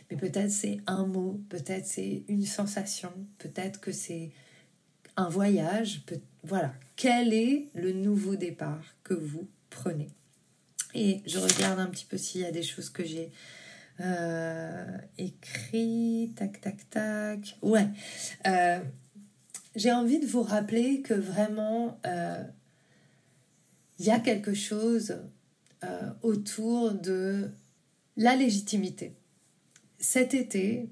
Mais 0.10 0.18
peut-être 0.18 0.52
c'est 0.52 0.80
un 0.88 1.06
mot, 1.06 1.42
peut-être 1.50 1.86
c'est 1.86 2.24
une 2.28 2.46
sensation, 2.46 3.12
peut-être 3.38 3.80
que 3.80 3.92
c'est 3.92 4.32
un 5.16 5.30
voyage. 5.30 6.04
voilà, 6.44 6.74
quel 6.96 7.34
est 7.34 7.68
le 7.74 7.94
nouveau 7.94 8.36
départ 8.36 8.84
que 9.04 9.14
vous 9.14 9.48
prenez? 9.70 10.10
Et 10.94 11.22
je 11.26 11.40
regarde 11.40 11.80
un 11.80 11.88
petit 11.88 12.06
peu 12.06 12.18
s'il 12.18 12.42
y 12.42 12.46
a 12.46 12.52
des 12.52 12.64
choses 12.64 12.90
que 12.90 13.04
j'ai 13.04 13.32
écrit, 15.18 16.34
tac, 16.36 16.62
tac, 16.62 16.90
tac. 16.90 17.58
Ouais. 17.62 17.88
Euh, 18.46 18.80
j'ai 19.76 19.92
envie 19.92 20.20
de 20.20 20.26
vous 20.26 20.42
rappeler 20.42 21.02
que 21.02 21.14
vraiment, 21.14 22.00
euh, 22.06 22.44
il 24.00 24.06
y 24.06 24.10
a 24.10 24.20
quelque 24.20 24.54
chose 24.54 25.20
euh, 25.84 26.10
autour 26.24 26.94
de 26.94 27.52
la 28.16 28.36
légitimité. 28.36 29.14
Cet 30.00 30.34
été, 30.34 30.90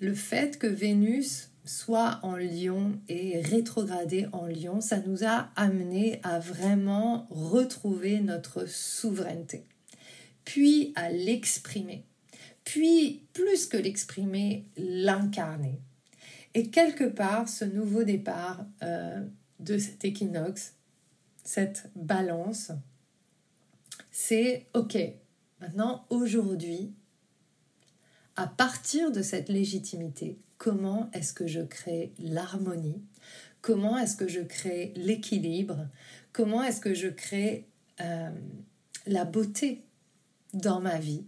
le 0.00 0.14
fait 0.14 0.58
que 0.58 0.66
Vénus 0.66 1.50
soit 1.64 2.20
en 2.22 2.36
Lion 2.36 3.00
et 3.08 3.40
rétrogradée 3.40 4.26
en 4.32 4.46
Lion, 4.46 4.80
ça 4.80 5.00
nous 5.00 5.24
a 5.24 5.50
amené 5.56 6.20
à 6.22 6.38
vraiment 6.38 7.26
retrouver 7.30 8.20
notre 8.20 8.68
souveraineté, 8.68 9.64
puis 10.44 10.92
à 10.94 11.10
l'exprimer, 11.10 12.04
puis 12.66 13.22
plus 13.32 13.66
que 13.66 13.76
l'exprimer, 13.76 14.66
l'incarner. 14.76 15.80
Et 16.52 16.68
quelque 16.68 17.04
part, 17.04 17.48
ce 17.48 17.64
nouveau 17.64 18.02
départ 18.02 18.66
euh, 18.82 19.24
de 19.60 19.78
cet 19.78 20.04
équinoxe, 20.04 20.74
cette 21.44 21.88
balance, 21.94 22.72
c'est 24.10 24.66
OK, 24.74 24.98
maintenant, 25.60 26.06
aujourd'hui, 26.10 26.92
à 28.34 28.48
partir 28.48 29.12
de 29.12 29.22
cette 29.22 29.48
légitimité, 29.48 30.40
comment 30.58 31.08
est-ce 31.12 31.32
que 31.32 31.46
je 31.46 31.60
crée 31.60 32.12
l'harmonie? 32.18 33.00
Comment 33.60 33.96
est-ce 33.96 34.16
que 34.16 34.26
je 34.26 34.40
crée 34.40 34.92
l'équilibre? 34.96 35.86
Comment 36.32 36.64
est-ce 36.64 36.80
que 36.80 36.94
je 36.94 37.08
crée 37.08 37.68
euh, 38.00 38.30
la 39.06 39.24
beauté 39.24 39.84
dans 40.52 40.80
ma 40.80 40.98
vie? 40.98 41.26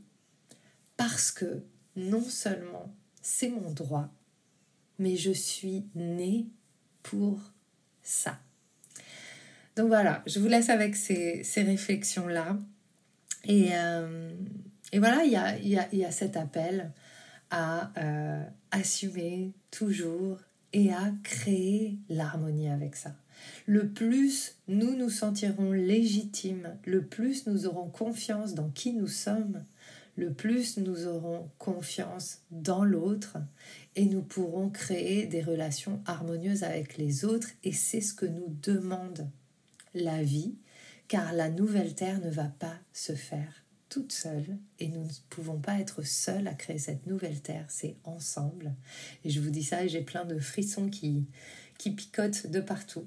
Parce 0.98 1.30
que 1.30 1.62
non 1.96 2.22
seulement 2.22 2.92
c'est 3.22 3.48
mon 3.48 3.70
droit, 3.72 4.10
mais 4.98 5.16
je 5.16 5.30
suis 5.30 5.86
née 5.94 6.46
pour 7.02 7.40
ça. 8.02 8.38
Donc 9.76 9.88
voilà, 9.88 10.22
je 10.26 10.40
vous 10.40 10.48
laisse 10.48 10.70
avec 10.70 10.96
ces, 10.96 11.42
réflexions-là. 11.56 12.58
Et, 13.44 13.68
euh, 13.72 14.30
et, 14.92 14.98
voilà, 14.98 15.22
il 15.24 15.30
y 15.30 15.36
a, 15.36 15.58
y, 15.58 15.78
a, 15.78 15.88
y 15.94 16.04
a, 16.04 16.10
cet 16.10 16.36
appel 16.36 16.90
à 17.50 17.92
euh, 17.96 18.44
assumer 18.72 19.52
toujours 19.70 20.38
et 20.72 20.92
à 20.92 21.12
créer 21.22 21.96
l'harmonie 22.08 22.68
avec 22.68 22.96
ça. 22.96 23.14
Le 23.66 23.88
plus 23.88 24.56
nous 24.66 24.96
nous 24.96 25.10
sentirons 25.10 25.70
légitimes, 25.72 26.76
le 26.84 27.04
plus 27.04 27.46
nous 27.46 27.66
aurons 27.66 27.88
confiance 27.88 28.54
dans 28.54 28.70
qui 28.70 28.92
nous 28.92 29.06
sommes, 29.06 29.64
le 30.18 30.32
plus 30.32 30.78
nous 30.78 31.06
aurons 31.06 31.48
confiance 31.58 32.40
dans 32.50 32.82
l'autre 32.82 33.38
et 33.94 34.04
nous 34.04 34.20
pourrons 34.20 34.68
créer 34.68 35.26
des 35.26 35.42
relations 35.42 36.02
harmonieuses 36.06 36.64
avec 36.64 36.98
les 36.98 37.24
autres 37.24 37.50
et 37.62 37.72
c'est 37.72 38.00
ce 38.00 38.14
que 38.14 38.26
nous 38.26 38.56
demande 38.60 39.30
la 39.94 40.20
vie, 40.24 40.56
car 41.06 41.32
la 41.32 41.50
nouvelle 41.50 41.94
terre 41.94 42.20
ne 42.20 42.30
va 42.30 42.48
pas 42.48 42.76
se 42.92 43.14
faire 43.14 43.64
toute 43.88 44.10
seule 44.10 44.58
et 44.80 44.88
nous 44.88 45.04
ne 45.04 45.10
pouvons 45.30 45.60
pas 45.60 45.78
être 45.78 46.02
seuls 46.02 46.48
à 46.48 46.54
créer 46.54 46.78
cette 46.78 47.06
nouvelle 47.06 47.40
terre, 47.40 47.66
c'est 47.68 47.94
ensemble. 48.02 48.74
Et 49.24 49.30
je 49.30 49.40
vous 49.40 49.50
dis 49.50 49.62
ça 49.62 49.84
et 49.84 49.88
j'ai 49.88 50.02
plein 50.02 50.24
de 50.24 50.40
frissons 50.40 50.88
qui, 50.90 51.28
qui 51.78 51.92
picotent 51.92 52.48
de 52.48 52.60
partout. 52.60 53.06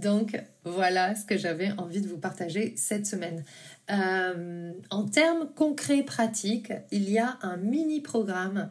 Donc 0.00 0.40
voilà 0.64 1.14
ce 1.14 1.24
que 1.26 1.36
j'avais 1.36 1.72
envie 1.72 2.00
de 2.00 2.08
vous 2.08 2.18
partager 2.18 2.74
cette 2.76 3.06
semaine. 3.06 3.44
Euh, 3.90 4.72
en 4.90 5.04
termes 5.04 5.48
concrets, 5.54 6.02
pratiques, 6.02 6.72
il 6.90 7.10
y 7.10 7.18
a 7.18 7.38
un 7.42 7.56
mini 7.56 8.00
programme 8.00 8.70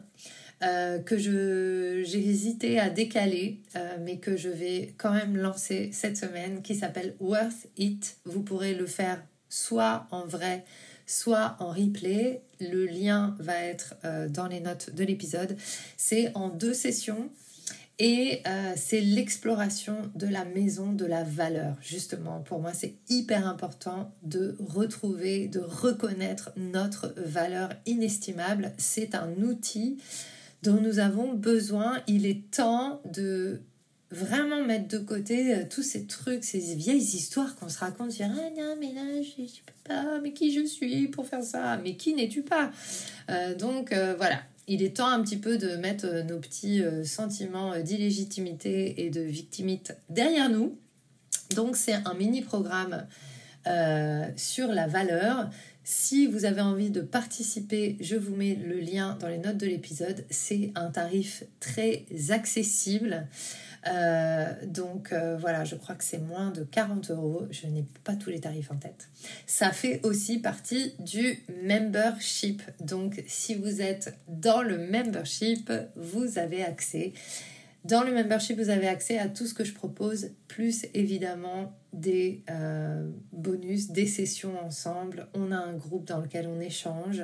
euh, 0.62 0.98
que 0.98 1.16
j'ai 1.16 2.28
hésité 2.28 2.80
à 2.80 2.90
décaler, 2.90 3.62
euh, 3.76 3.96
mais 4.00 4.18
que 4.18 4.36
je 4.36 4.48
vais 4.48 4.94
quand 4.98 5.12
même 5.12 5.36
lancer 5.36 5.90
cette 5.92 6.16
semaine, 6.16 6.62
qui 6.62 6.74
s'appelle 6.74 7.14
Worth 7.20 7.68
It. 7.76 8.16
Vous 8.24 8.42
pourrez 8.42 8.74
le 8.74 8.86
faire 8.86 9.22
soit 9.48 10.06
en 10.10 10.26
vrai, 10.26 10.64
soit 11.06 11.56
en 11.60 11.70
replay. 11.70 12.42
Le 12.60 12.86
lien 12.86 13.36
va 13.38 13.62
être 13.62 13.94
dans 14.28 14.46
les 14.46 14.60
notes 14.60 14.94
de 14.94 15.02
l'épisode. 15.02 15.56
C'est 15.96 16.30
en 16.34 16.48
deux 16.48 16.74
sessions. 16.74 17.30
Et 18.02 18.40
euh, 18.46 18.72
c'est 18.76 19.02
l'exploration 19.02 20.10
de 20.14 20.26
la 20.26 20.46
maison 20.46 20.90
de 20.90 21.04
la 21.04 21.22
valeur. 21.22 21.76
Justement, 21.82 22.40
pour 22.40 22.58
moi, 22.58 22.72
c'est 22.72 22.94
hyper 23.10 23.46
important 23.46 24.10
de 24.22 24.56
retrouver, 24.58 25.48
de 25.48 25.60
reconnaître 25.60 26.50
notre 26.56 27.12
valeur 27.18 27.68
inestimable. 27.84 28.72
C'est 28.78 29.14
un 29.14 29.30
outil 29.42 29.98
dont 30.62 30.80
nous 30.80 30.98
avons 30.98 31.34
besoin. 31.34 31.98
Il 32.06 32.24
est 32.24 32.50
temps 32.50 33.02
de 33.04 33.60
vraiment 34.10 34.64
mettre 34.64 34.88
de 34.88 34.98
côté 34.98 35.54
euh, 35.54 35.64
tous 35.68 35.82
ces 35.82 36.06
trucs, 36.06 36.42
ces 36.42 36.74
vieilles 36.74 36.96
histoires 36.96 37.54
qu'on 37.54 37.68
se 37.68 37.78
raconte, 37.78 38.08
dire 38.08 38.30
ah 38.34 38.50
non 38.58 38.76
mais 38.80 38.92
là 38.92 39.02
je, 39.22 39.42
ne 39.42 39.46
peux 39.46 39.72
pas, 39.84 40.20
mais 40.20 40.32
qui 40.32 40.52
je 40.52 40.64
suis 40.66 41.06
pour 41.08 41.26
faire 41.26 41.44
ça, 41.44 41.76
mais 41.76 41.96
qui 41.96 42.14
n'es-tu 42.14 42.42
pas? 42.42 42.72
Euh, 43.30 43.54
Donc 43.54 43.92
voilà, 44.16 44.40
il 44.68 44.82
est 44.82 44.96
temps 44.96 45.08
un 45.08 45.22
petit 45.22 45.38
peu 45.38 45.58
de 45.58 45.76
mettre 45.76 46.06
nos 46.28 46.38
petits 46.38 46.82
sentiments 47.04 47.78
d'illégitimité 47.80 49.04
et 49.04 49.10
de 49.10 49.20
victimite 49.20 49.96
derrière 50.08 50.48
nous. 50.48 50.78
Donc 51.56 51.76
c'est 51.76 51.94
un 51.94 52.14
mini 52.14 52.42
programme 52.42 53.06
sur 54.36 54.68
la 54.68 54.86
valeur. 54.86 55.50
Si 55.82 56.28
vous 56.28 56.44
avez 56.44 56.60
envie 56.60 56.90
de 56.90 57.00
participer, 57.00 57.96
je 58.00 58.14
vous 58.14 58.36
mets 58.36 58.54
le 58.54 58.78
lien 58.78 59.16
dans 59.20 59.28
les 59.28 59.38
notes 59.38 59.56
de 59.56 59.66
l'épisode. 59.66 60.24
C'est 60.30 60.70
un 60.76 60.90
tarif 60.90 61.42
très 61.58 62.04
accessible. 62.28 63.26
Euh, 63.86 64.52
donc 64.66 65.12
euh, 65.12 65.36
voilà, 65.38 65.64
je 65.64 65.74
crois 65.74 65.94
que 65.94 66.04
c'est 66.04 66.18
moins 66.18 66.50
de 66.50 66.64
40 66.64 67.10
euros. 67.10 67.46
Je 67.50 67.66
n'ai 67.66 67.84
pas 68.04 68.14
tous 68.14 68.30
les 68.30 68.40
tarifs 68.40 68.70
en 68.70 68.76
tête. 68.76 69.08
Ça 69.46 69.72
fait 69.72 70.00
aussi 70.04 70.38
partie 70.38 70.94
du 70.98 71.42
membership. 71.64 72.62
Donc 72.80 73.22
si 73.26 73.54
vous 73.54 73.80
êtes 73.80 74.16
dans 74.28 74.62
le 74.62 74.78
membership, 74.78 75.72
vous 75.96 76.38
avez 76.38 76.62
accès. 76.62 77.12
Dans 77.84 78.02
le 78.02 78.12
membership, 78.12 78.58
vous 78.58 78.68
avez 78.68 78.88
accès 78.88 79.18
à 79.18 79.28
tout 79.28 79.46
ce 79.46 79.54
que 79.54 79.64
je 79.64 79.72
propose, 79.72 80.32
plus 80.48 80.84
évidemment 80.92 81.72
des 81.94 82.44
euh, 82.50 83.08
bonus, 83.32 83.90
des 83.90 84.06
sessions 84.06 84.60
ensemble. 84.62 85.28
On 85.32 85.50
a 85.50 85.56
un 85.56 85.72
groupe 85.72 86.04
dans 86.04 86.20
lequel 86.20 86.46
on 86.46 86.60
échange 86.60 87.22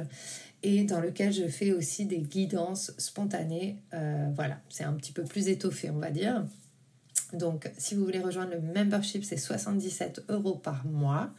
et 0.62 0.84
dans 0.84 1.00
lequel 1.00 1.32
je 1.32 1.46
fais 1.46 1.72
aussi 1.72 2.06
des 2.06 2.18
guidances 2.18 2.92
spontanées. 2.98 3.76
Euh, 3.94 4.30
voilà, 4.34 4.60
c'est 4.68 4.84
un 4.84 4.94
petit 4.94 5.12
peu 5.12 5.24
plus 5.24 5.48
étoffé, 5.48 5.90
on 5.90 5.98
va 5.98 6.10
dire. 6.10 6.44
Donc, 7.32 7.70
si 7.76 7.94
vous 7.94 8.04
voulez 8.04 8.20
rejoindre 8.20 8.52
le 8.52 8.60
membership, 8.60 9.24
c'est 9.24 9.36
77 9.36 10.24
euros 10.28 10.56
par 10.56 10.86
mois. 10.86 11.30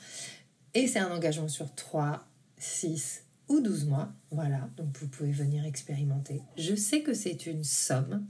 Et 0.74 0.88
c'est 0.88 1.00
un 1.00 1.12
engagement 1.12 1.48
sur 1.48 1.74
3, 1.74 2.26
6 2.58 3.24
ou 3.50 3.62
12 3.62 3.86
mois. 3.86 4.10
Voilà, 4.32 4.70
donc 4.78 4.88
vous 5.00 5.08
pouvez 5.08 5.32
venir 5.32 5.66
expérimenter. 5.66 6.42
Je 6.58 6.76
sais 6.76 7.02
que 7.02 7.14
c'est 7.14 7.48
une 7.48 7.64
somme. 7.64 8.26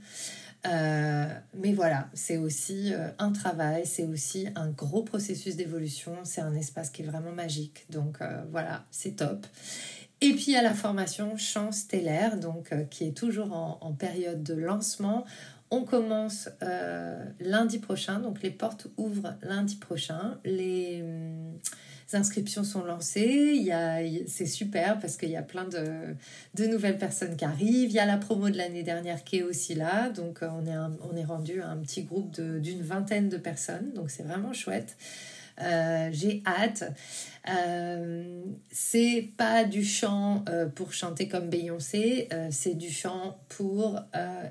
Euh, 0.66 1.32
mais 1.54 1.72
voilà, 1.72 2.10
c'est 2.14 2.36
aussi 2.36 2.92
euh, 2.92 3.10
un 3.18 3.30
travail, 3.30 3.86
c'est 3.86 4.04
aussi 4.04 4.48
un 4.56 4.70
gros 4.70 5.02
processus 5.02 5.54
d'évolution, 5.54 6.16
c'est 6.24 6.40
un 6.40 6.54
espace 6.54 6.90
qui 6.90 7.02
est 7.02 7.06
vraiment 7.06 7.32
magique. 7.32 7.86
Donc 7.90 8.18
voilà, 8.50 8.84
c'est 8.90 9.16
top. 9.16 9.46
Et 10.20 10.32
puis 10.32 10.56
à 10.56 10.62
la 10.62 10.74
formation 10.74 11.36
Chant 11.36 11.70
stellaire, 11.70 12.38
donc, 12.38 12.72
euh, 12.72 12.84
qui 12.84 13.04
est 13.04 13.16
toujours 13.16 13.52
en, 13.52 13.92
période 13.92 14.42
de 14.42 14.54
lancement. 14.54 15.24
On 15.70 15.84
commence 15.84 16.48
euh, 16.62 17.22
lundi 17.40 17.78
prochain, 17.78 18.20
donc 18.20 18.42
les 18.42 18.50
portes 18.50 18.88
ouvrent 18.96 19.34
lundi 19.42 19.76
prochain. 19.76 20.38
Les 20.44 21.02
hum, 21.02 21.58
inscriptions 22.14 22.64
sont 22.64 22.84
lancées. 22.84 23.70
c'est 24.26 24.46
super 24.46 24.98
parce 24.98 25.16
qu'il 25.16 25.28
y 25.30 25.36
a 25.36 25.42
plein 25.42 25.64
de, 25.64 26.14
de, 26.54 26.66
nouvelles 26.66 26.98
personnes 26.98 27.36
qui 27.36 27.44
arrivent. 27.44 27.90
Il 27.90 27.94
y 27.94 28.00
a 28.00 28.06
la 28.06 28.16
promo 28.16 28.48
de 28.48 28.56
l'année 28.56 28.82
dernière 28.82 29.22
qui 29.24 29.36
est 29.38 29.42
aussi 29.42 29.74
là. 29.74 30.08
Donc 30.08 30.42
euh, 30.42 30.48
on 30.50 30.66
est, 30.66 30.76
on 31.12 31.16
est 31.16 31.24
rendu 31.24 31.60
à 31.60 31.68
un 31.68 31.76
petit 31.76 32.02
groupe 32.02 32.40
d'une 32.40 32.82
vingtaine 32.82 33.28
de 33.28 33.36
personnes. 33.36 33.92
Donc 33.94 34.10
c'est 34.10 34.24
vraiment 34.24 34.52
chouette. 34.52 34.96
J'ai 35.60 36.42
hâte. 36.46 36.84
Euh, 37.50 38.44
c'est 38.70 39.30
pas 39.36 39.64
du 39.64 39.84
chant 39.84 40.44
euh, 40.48 40.66
pour 40.66 40.92
chanter 40.92 41.28
comme 41.28 41.48
Beyoncé, 41.48 42.28
c'est 42.50 42.74
du 42.74 42.90
chant 42.90 43.38
pour 43.48 44.00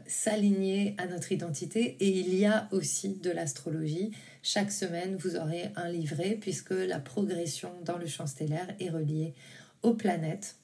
s'aligner 0.05 0.95
à 0.97 1.05
notre 1.05 1.31
identité. 1.31 1.97
Et 1.99 2.10
il 2.10 2.33
y 2.36 2.45
a 2.45 2.67
aussi 2.71 3.19
de 3.19 3.31
l'astrologie. 3.31 4.12
Chaque 4.41 4.71
semaine, 4.71 5.15
vous 5.17 5.36
aurez 5.36 5.71
un 5.75 5.89
livret 5.89 6.38
puisque 6.39 6.71
la 6.71 6.99
progression 6.99 7.71
dans 7.83 7.97
le 7.97 8.07
champ 8.07 8.27
stellaire 8.27 8.67
est 8.79 8.89
reliée 8.89 9.33
aux 9.83 9.93
planètes. 9.93 10.55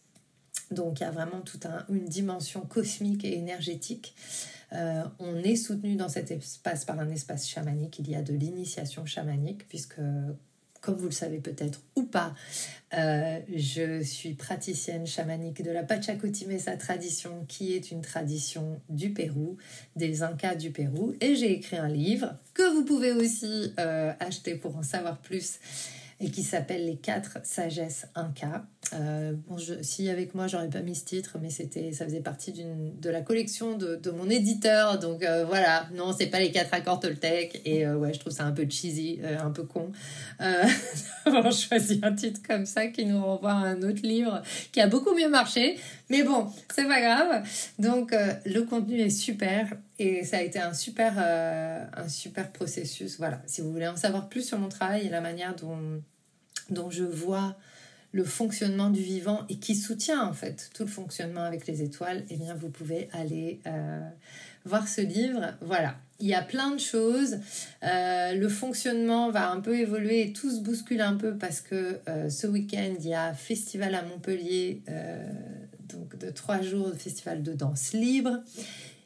Donc 0.71 0.99
il 0.99 1.03
y 1.03 1.05
a 1.05 1.11
vraiment 1.11 1.41
toute 1.41 1.65
une 1.89 2.05
dimension 2.05 2.61
cosmique 2.61 3.25
et 3.25 3.37
énergétique. 3.37 4.15
Euh, 4.73 5.03
on 5.19 5.35
est 5.37 5.55
soutenu 5.55 5.95
dans 5.95 6.09
cet 6.09 6.31
espace 6.31 6.85
par 6.85 6.99
un 6.99 7.09
espace 7.09 7.47
chamanique. 7.47 7.99
Il 7.99 8.09
y 8.09 8.15
a 8.15 8.21
de 8.21 8.33
l'initiation 8.33 9.05
chamanique, 9.05 9.67
puisque, 9.67 9.99
comme 10.83 10.95
vous 10.95 11.05
le 11.05 11.11
savez 11.11 11.37
peut-être 11.37 11.81
ou 11.95 12.03
pas, 12.03 12.35
euh, 12.93 13.39
je 13.55 14.03
suis 14.03 14.33
praticienne 14.33 15.07
chamanique 15.07 15.63
de 15.63 15.71
la 15.71 15.81
Pachacutimesa 15.81 16.75
tradition, 16.75 17.45
qui 17.47 17.73
est 17.73 17.89
une 17.89 18.01
tradition 18.01 18.81
du 18.89 19.11
Pérou, 19.11 19.57
des 19.95 20.23
Incas 20.23 20.55
du 20.55 20.71
Pérou. 20.71 21.15
Et 21.21 21.35
j'ai 21.35 21.53
écrit 21.53 21.77
un 21.77 21.87
livre 21.87 22.35
que 22.53 22.69
vous 22.73 22.83
pouvez 22.83 23.13
aussi 23.13 23.73
euh, 23.79 24.11
acheter 24.19 24.55
pour 24.55 24.75
en 24.75 24.83
savoir 24.83 25.19
plus 25.19 25.57
et 26.19 26.29
qui 26.29 26.43
s'appelle 26.43 26.85
Les 26.85 26.97
quatre 26.97 27.39
sagesses 27.43 28.07
Inca. 28.13 28.65
Euh, 28.91 29.33
bon, 29.47 29.57
si 29.81 30.09
avec 30.09 30.35
moi, 30.35 30.47
j'aurais 30.47 30.69
pas 30.69 30.81
mis 30.81 30.95
ce 30.95 31.05
titre, 31.05 31.37
mais 31.41 31.49
c'était, 31.49 31.93
ça 31.93 32.05
faisait 32.05 32.19
partie 32.19 32.53
de 32.53 33.09
la 33.09 33.21
collection 33.21 33.77
de, 33.77 33.95
de 33.95 34.11
mon 34.11 34.29
éditeur. 34.29 34.99
Donc 34.99 35.23
euh, 35.23 35.45
voilà, 35.45 35.87
non, 35.93 36.13
c'est 36.17 36.27
pas 36.27 36.39
les 36.39 36.51
quatre 36.51 36.73
accords 36.73 36.99
Toltec. 36.99 37.61
Et 37.65 37.85
euh, 37.85 37.95
ouais, 37.95 38.13
je 38.13 38.19
trouve 38.19 38.33
ça 38.33 38.43
un 38.43 38.51
peu 38.51 38.67
cheesy, 38.69 39.19
un 39.23 39.51
peu 39.51 39.63
con. 39.63 39.91
d'avoir 41.25 41.53
choisi 41.53 41.99
un 42.03 42.13
titre 42.13 42.41
comme 42.47 42.65
ça 42.65 42.87
qui 42.87 43.05
nous 43.05 43.23
renvoie 43.23 43.53
à 43.53 43.55
un 43.55 43.81
autre 43.83 44.01
livre 44.03 44.41
qui 44.71 44.81
a 44.81 44.87
beaucoup 44.87 45.15
mieux 45.15 45.29
marché. 45.29 45.77
Mais 46.09 46.23
bon, 46.23 46.47
c'est 46.73 46.87
pas 46.87 47.01
grave. 47.01 47.47
Donc 47.79 48.13
le 48.45 48.61
contenu 48.61 48.99
est 48.99 49.09
super 49.09 49.73
et 49.99 50.25
ça 50.25 50.37
a 50.37 50.41
été 50.41 50.59
un 50.59 50.73
super, 50.73 51.17
un 51.17 52.09
super 52.09 52.51
processus. 52.51 53.17
Voilà, 53.17 53.41
si 53.45 53.61
vous 53.61 53.71
voulez 53.71 53.87
en 53.87 53.95
savoir 53.95 54.27
plus 54.27 54.45
sur 54.45 54.59
mon 54.59 54.69
travail 54.69 55.07
et 55.07 55.09
la 55.09 55.21
manière 55.21 55.55
dont 55.55 56.01
dont 56.69 56.89
je 56.89 57.03
vois 57.03 57.55
le 58.13 58.23
fonctionnement 58.23 58.91
du 58.91 59.01
vivant 59.01 59.41
et 59.49 59.55
qui 59.57 59.75
soutient 59.75 60.23
en 60.23 60.33
fait 60.33 60.69
tout 60.73 60.83
le 60.83 60.89
fonctionnement 60.89 61.43
avec 61.43 61.67
les 61.67 61.81
étoiles, 61.81 62.23
eh 62.29 62.37
bien 62.37 62.53
vous 62.53 62.69
pouvez 62.69 63.09
aller 63.11 63.59
euh, 63.65 64.07
voir 64.65 64.87
ce 64.87 65.01
livre. 65.01 65.55
Voilà, 65.61 65.95
il 66.19 66.27
y 66.27 66.35
a 66.35 66.43
plein 66.43 66.71
de 66.71 66.79
choses. 66.79 67.39
Euh, 67.83 68.33
le 68.35 68.49
fonctionnement 68.49 69.31
va 69.31 69.49
un 69.49 69.59
peu 69.61 69.77
évoluer 69.77 70.27
et 70.27 70.31
tout 70.31 70.51
se 70.51 70.61
bouscule 70.61 71.01
un 71.01 71.15
peu 71.15 71.35
parce 71.35 71.59
que 71.59 71.99
euh, 72.07 72.29
ce 72.29 72.45
week-end 72.45 72.93
il 72.99 73.07
y 73.07 73.15
a 73.15 73.33
festival 73.33 73.95
à 73.95 74.03
Montpellier, 74.03 74.83
donc 75.89 76.17
de 76.19 76.29
trois 76.29 76.61
jours 76.61 76.91
de 76.91 76.95
festival 76.95 77.41
de 77.41 77.53
danse 77.53 77.93
libre. 77.93 78.43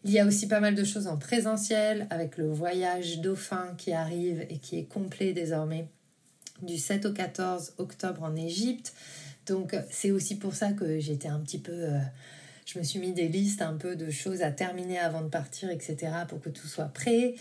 Il 0.04 0.12
y 0.12 0.20
a 0.20 0.26
aussi 0.26 0.48
pas 0.48 0.60
mal 0.60 0.76
de 0.76 0.84
choses 0.84 1.08
en 1.08 1.18
présentiel 1.18 2.08
avec 2.10 2.38
le 2.38 2.52
voyage 2.52 3.20
dauphin 3.20 3.74
qui 3.78 3.94
arrive 3.94 4.46
et 4.50 4.58
qui 4.58 4.78
est 4.78 4.86
complet 4.86 5.32
désormais 5.32 5.88
du 6.62 6.78
7 6.78 7.06
au 7.06 7.14
14 7.14 7.74
octobre 7.78 8.24
en 8.24 8.36
Égypte. 8.36 8.94
Donc 9.46 9.76
c'est 9.90 10.12
aussi 10.12 10.36
pour 10.36 10.56
ça 10.56 10.72
que 10.74 11.00
j'étais 11.00 11.30
un 11.30 11.40
petit 11.40 11.60
peu... 11.60 11.72
Euh, 11.72 12.00
je 12.66 12.78
me 12.80 12.84
suis 12.84 13.00
mis 13.00 13.14
des 13.14 13.30
listes 13.30 13.62
un 13.62 13.76
peu 13.76 13.96
de 13.96 14.10
choses 14.12 14.42
à 14.42 14.52
terminer 14.52 15.00
avant 15.00 15.22
de 15.22 15.30
partir, 15.30 15.70
etc. 15.70 16.12
pour 16.28 16.42
que 16.42 16.50
tout 16.50 16.68
soit 16.68 16.92
prêt. 16.94 17.36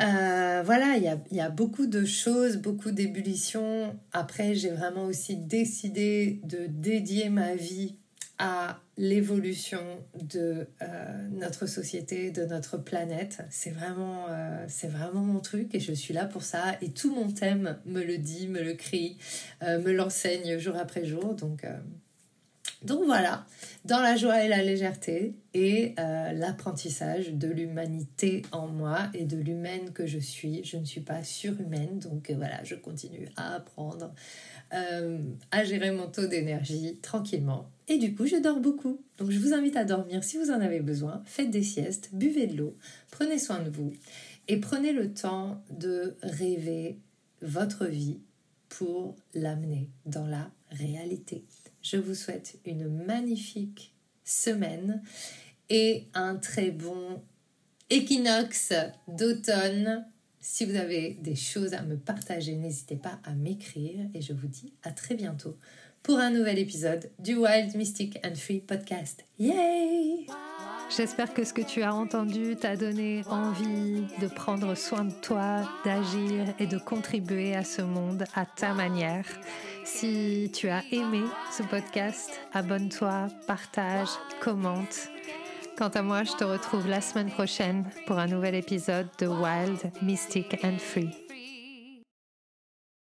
Euh, 0.00 0.62
voilà, 0.64 0.96
il 0.96 1.04
y 1.04 1.08
a, 1.08 1.18
y 1.30 1.40
a, 1.40 1.50
beaucoup 1.50 1.86
de 1.86 2.04
choses, 2.04 2.56
beaucoup 2.56 2.90
d'ébullitions. 2.90 3.94
Après, 4.12 4.56
j'ai 4.56 4.70
vraiment 4.70 5.04
aussi 5.04 5.36
décidé 5.36 6.40
de 6.42 6.66
dédier 6.66 7.28
ma 7.28 7.54
vie 7.54 7.94
à 8.38 8.80
l'évolution 8.96 9.82
de 10.14 10.68
euh, 10.82 11.28
notre 11.32 11.66
société, 11.66 12.30
de 12.30 12.44
notre 12.44 12.76
planète. 12.76 13.42
C'est 13.50 13.70
vraiment, 13.70 14.26
euh, 14.28 14.64
c'est 14.68 14.88
vraiment 14.88 15.22
mon 15.22 15.40
truc 15.40 15.74
et 15.74 15.80
je 15.80 15.92
suis 15.92 16.14
là 16.14 16.26
pour 16.26 16.42
ça. 16.42 16.76
Et 16.80 16.90
tout 16.90 17.14
mon 17.14 17.30
thème 17.30 17.78
me 17.86 18.02
le 18.02 18.18
dit, 18.18 18.46
me 18.46 18.62
le 18.62 18.74
crie, 18.74 19.18
euh, 19.62 19.80
me 19.80 19.92
l'enseigne 19.92 20.58
jour 20.58 20.76
après 20.76 21.04
jour. 21.04 21.34
Donc, 21.34 21.66
donc 22.84 23.04
voilà, 23.04 23.46
dans 23.84 24.00
la 24.00 24.16
joie 24.16 24.44
et 24.44 24.48
la 24.48 24.62
légèreté 24.62 25.34
et 25.54 25.94
l'apprentissage 25.96 27.32
de 27.32 27.48
l'humanité 27.48 28.42
en 28.52 28.68
moi 28.68 29.10
et 29.14 29.24
de 29.24 29.36
l'humaine 29.36 29.92
que 29.92 30.06
je 30.06 30.18
suis. 30.18 30.62
Je 30.64 30.76
ne 30.76 30.84
suis 30.84 31.00
pas 31.00 31.24
surhumaine, 31.24 31.98
donc 31.98 32.30
voilà, 32.30 32.62
je 32.64 32.74
continue 32.74 33.28
à 33.36 33.54
apprendre 33.56 34.12
à 34.70 35.64
gérer 35.64 35.92
mon 35.92 36.08
taux 36.08 36.26
d'énergie 36.26 36.98
tranquillement 37.02 37.70
et 37.86 37.98
du 37.98 38.14
coup, 38.14 38.26
je 38.26 38.36
dors 38.36 38.60
beaucoup. 38.60 39.00
Donc, 39.18 39.30
je 39.30 39.38
vous 39.38 39.52
invite 39.52 39.76
à 39.76 39.84
dormir 39.84 40.24
si 40.24 40.38
vous 40.38 40.50
en 40.50 40.60
avez 40.60 40.80
besoin. 40.80 41.22
Faites 41.26 41.50
des 41.50 41.62
siestes, 41.62 42.10
buvez 42.12 42.46
de 42.46 42.56
l'eau, 42.56 42.76
prenez 43.10 43.38
soin 43.38 43.60
de 43.60 43.70
vous 43.70 43.92
et 44.48 44.58
prenez 44.58 44.92
le 44.92 45.12
temps 45.12 45.62
de 45.70 46.16
rêver 46.22 46.98
votre 47.42 47.86
vie 47.86 48.20
pour 48.68 49.16
l'amener 49.34 49.90
dans 50.06 50.26
la 50.26 50.50
réalité. 50.70 51.44
Je 51.84 51.98
vous 51.98 52.14
souhaite 52.14 52.58
une 52.64 52.88
magnifique 52.88 53.92
semaine 54.24 55.02
et 55.68 56.04
un 56.14 56.36
très 56.36 56.70
bon 56.70 57.22
équinoxe 57.90 58.72
d'automne. 59.06 60.06
Si 60.40 60.64
vous 60.64 60.76
avez 60.76 61.18
des 61.20 61.36
choses 61.36 61.74
à 61.74 61.82
me 61.82 61.98
partager, 61.98 62.54
n'hésitez 62.54 62.96
pas 62.96 63.20
à 63.22 63.32
m'écrire 63.34 64.00
et 64.14 64.22
je 64.22 64.32
vous 64.32 64.46
dis 64.46 64.72
à 64.82 64.92
très 64.92 65.14
bientôt 65.14 65.58
pour 66.02 66.18
un 66.18 66.30
nouvel 66.30 66.58
épisode 66.58 67.10
du 67.18 67.34
Wild 67.34 67.76
Mystic 67.76 68.18
and 68.24 68.34
Free 68.34 68.60
podcast. 68.60 69.22
Yay! 69.38 70.26
J'espère 70.96 71.34
que 71.34 71.44
ce 71.44 71.52
que 71.52 71.62
tu 71.62 71.82
as 71.82 71.94
entendu 71.94 72.56
t'a 72.56 72.76
donné 72.76 73.24
envie 73.28 74.04
de 74.20 74.26
prendre 74.28 74.74
soin 74.74 75.04
de 75.04 75.14
toi, 75.22 75.68
d'agir 75.84 76.54
et 76.58 76.66
de 76.66 76.78
contribuer 76.78 77.54
à 77.54 77.64
ce 77.64 77.82
monde 77.82 78.24
à 78.34 78.46
ta 78.46 78.74
manière. 78.74 79.26
Si 79.84 80.50
tu 80.54 80.68
as 80.68 80.82
aimé 80.92 81.24
ce 81.52 81.62
podcast, 81.62 82.40
abonne-toi, 82.52 83.28
partage, 83.46 84.08
commente. 84.40 85.08
Quant 85.76 85.88
à 85.88 86.02
moi, 86.02 86.24
je 86.24 86.32
te 86.32 86.44
retrouve 86.44 86.88
la 86.88 87.00
semaine 87.00 87.30
prochaine 87.30 87.84
pour 88.06 88.18
un 88.18 88.26
nouvel 88.26 88.54
épisode 88.54 89.08
de 89.18 89.26
Wild, 89.26 89.92
Mystic 90.02 90.56
and 90.64 90.78
Free. 90.78 91.23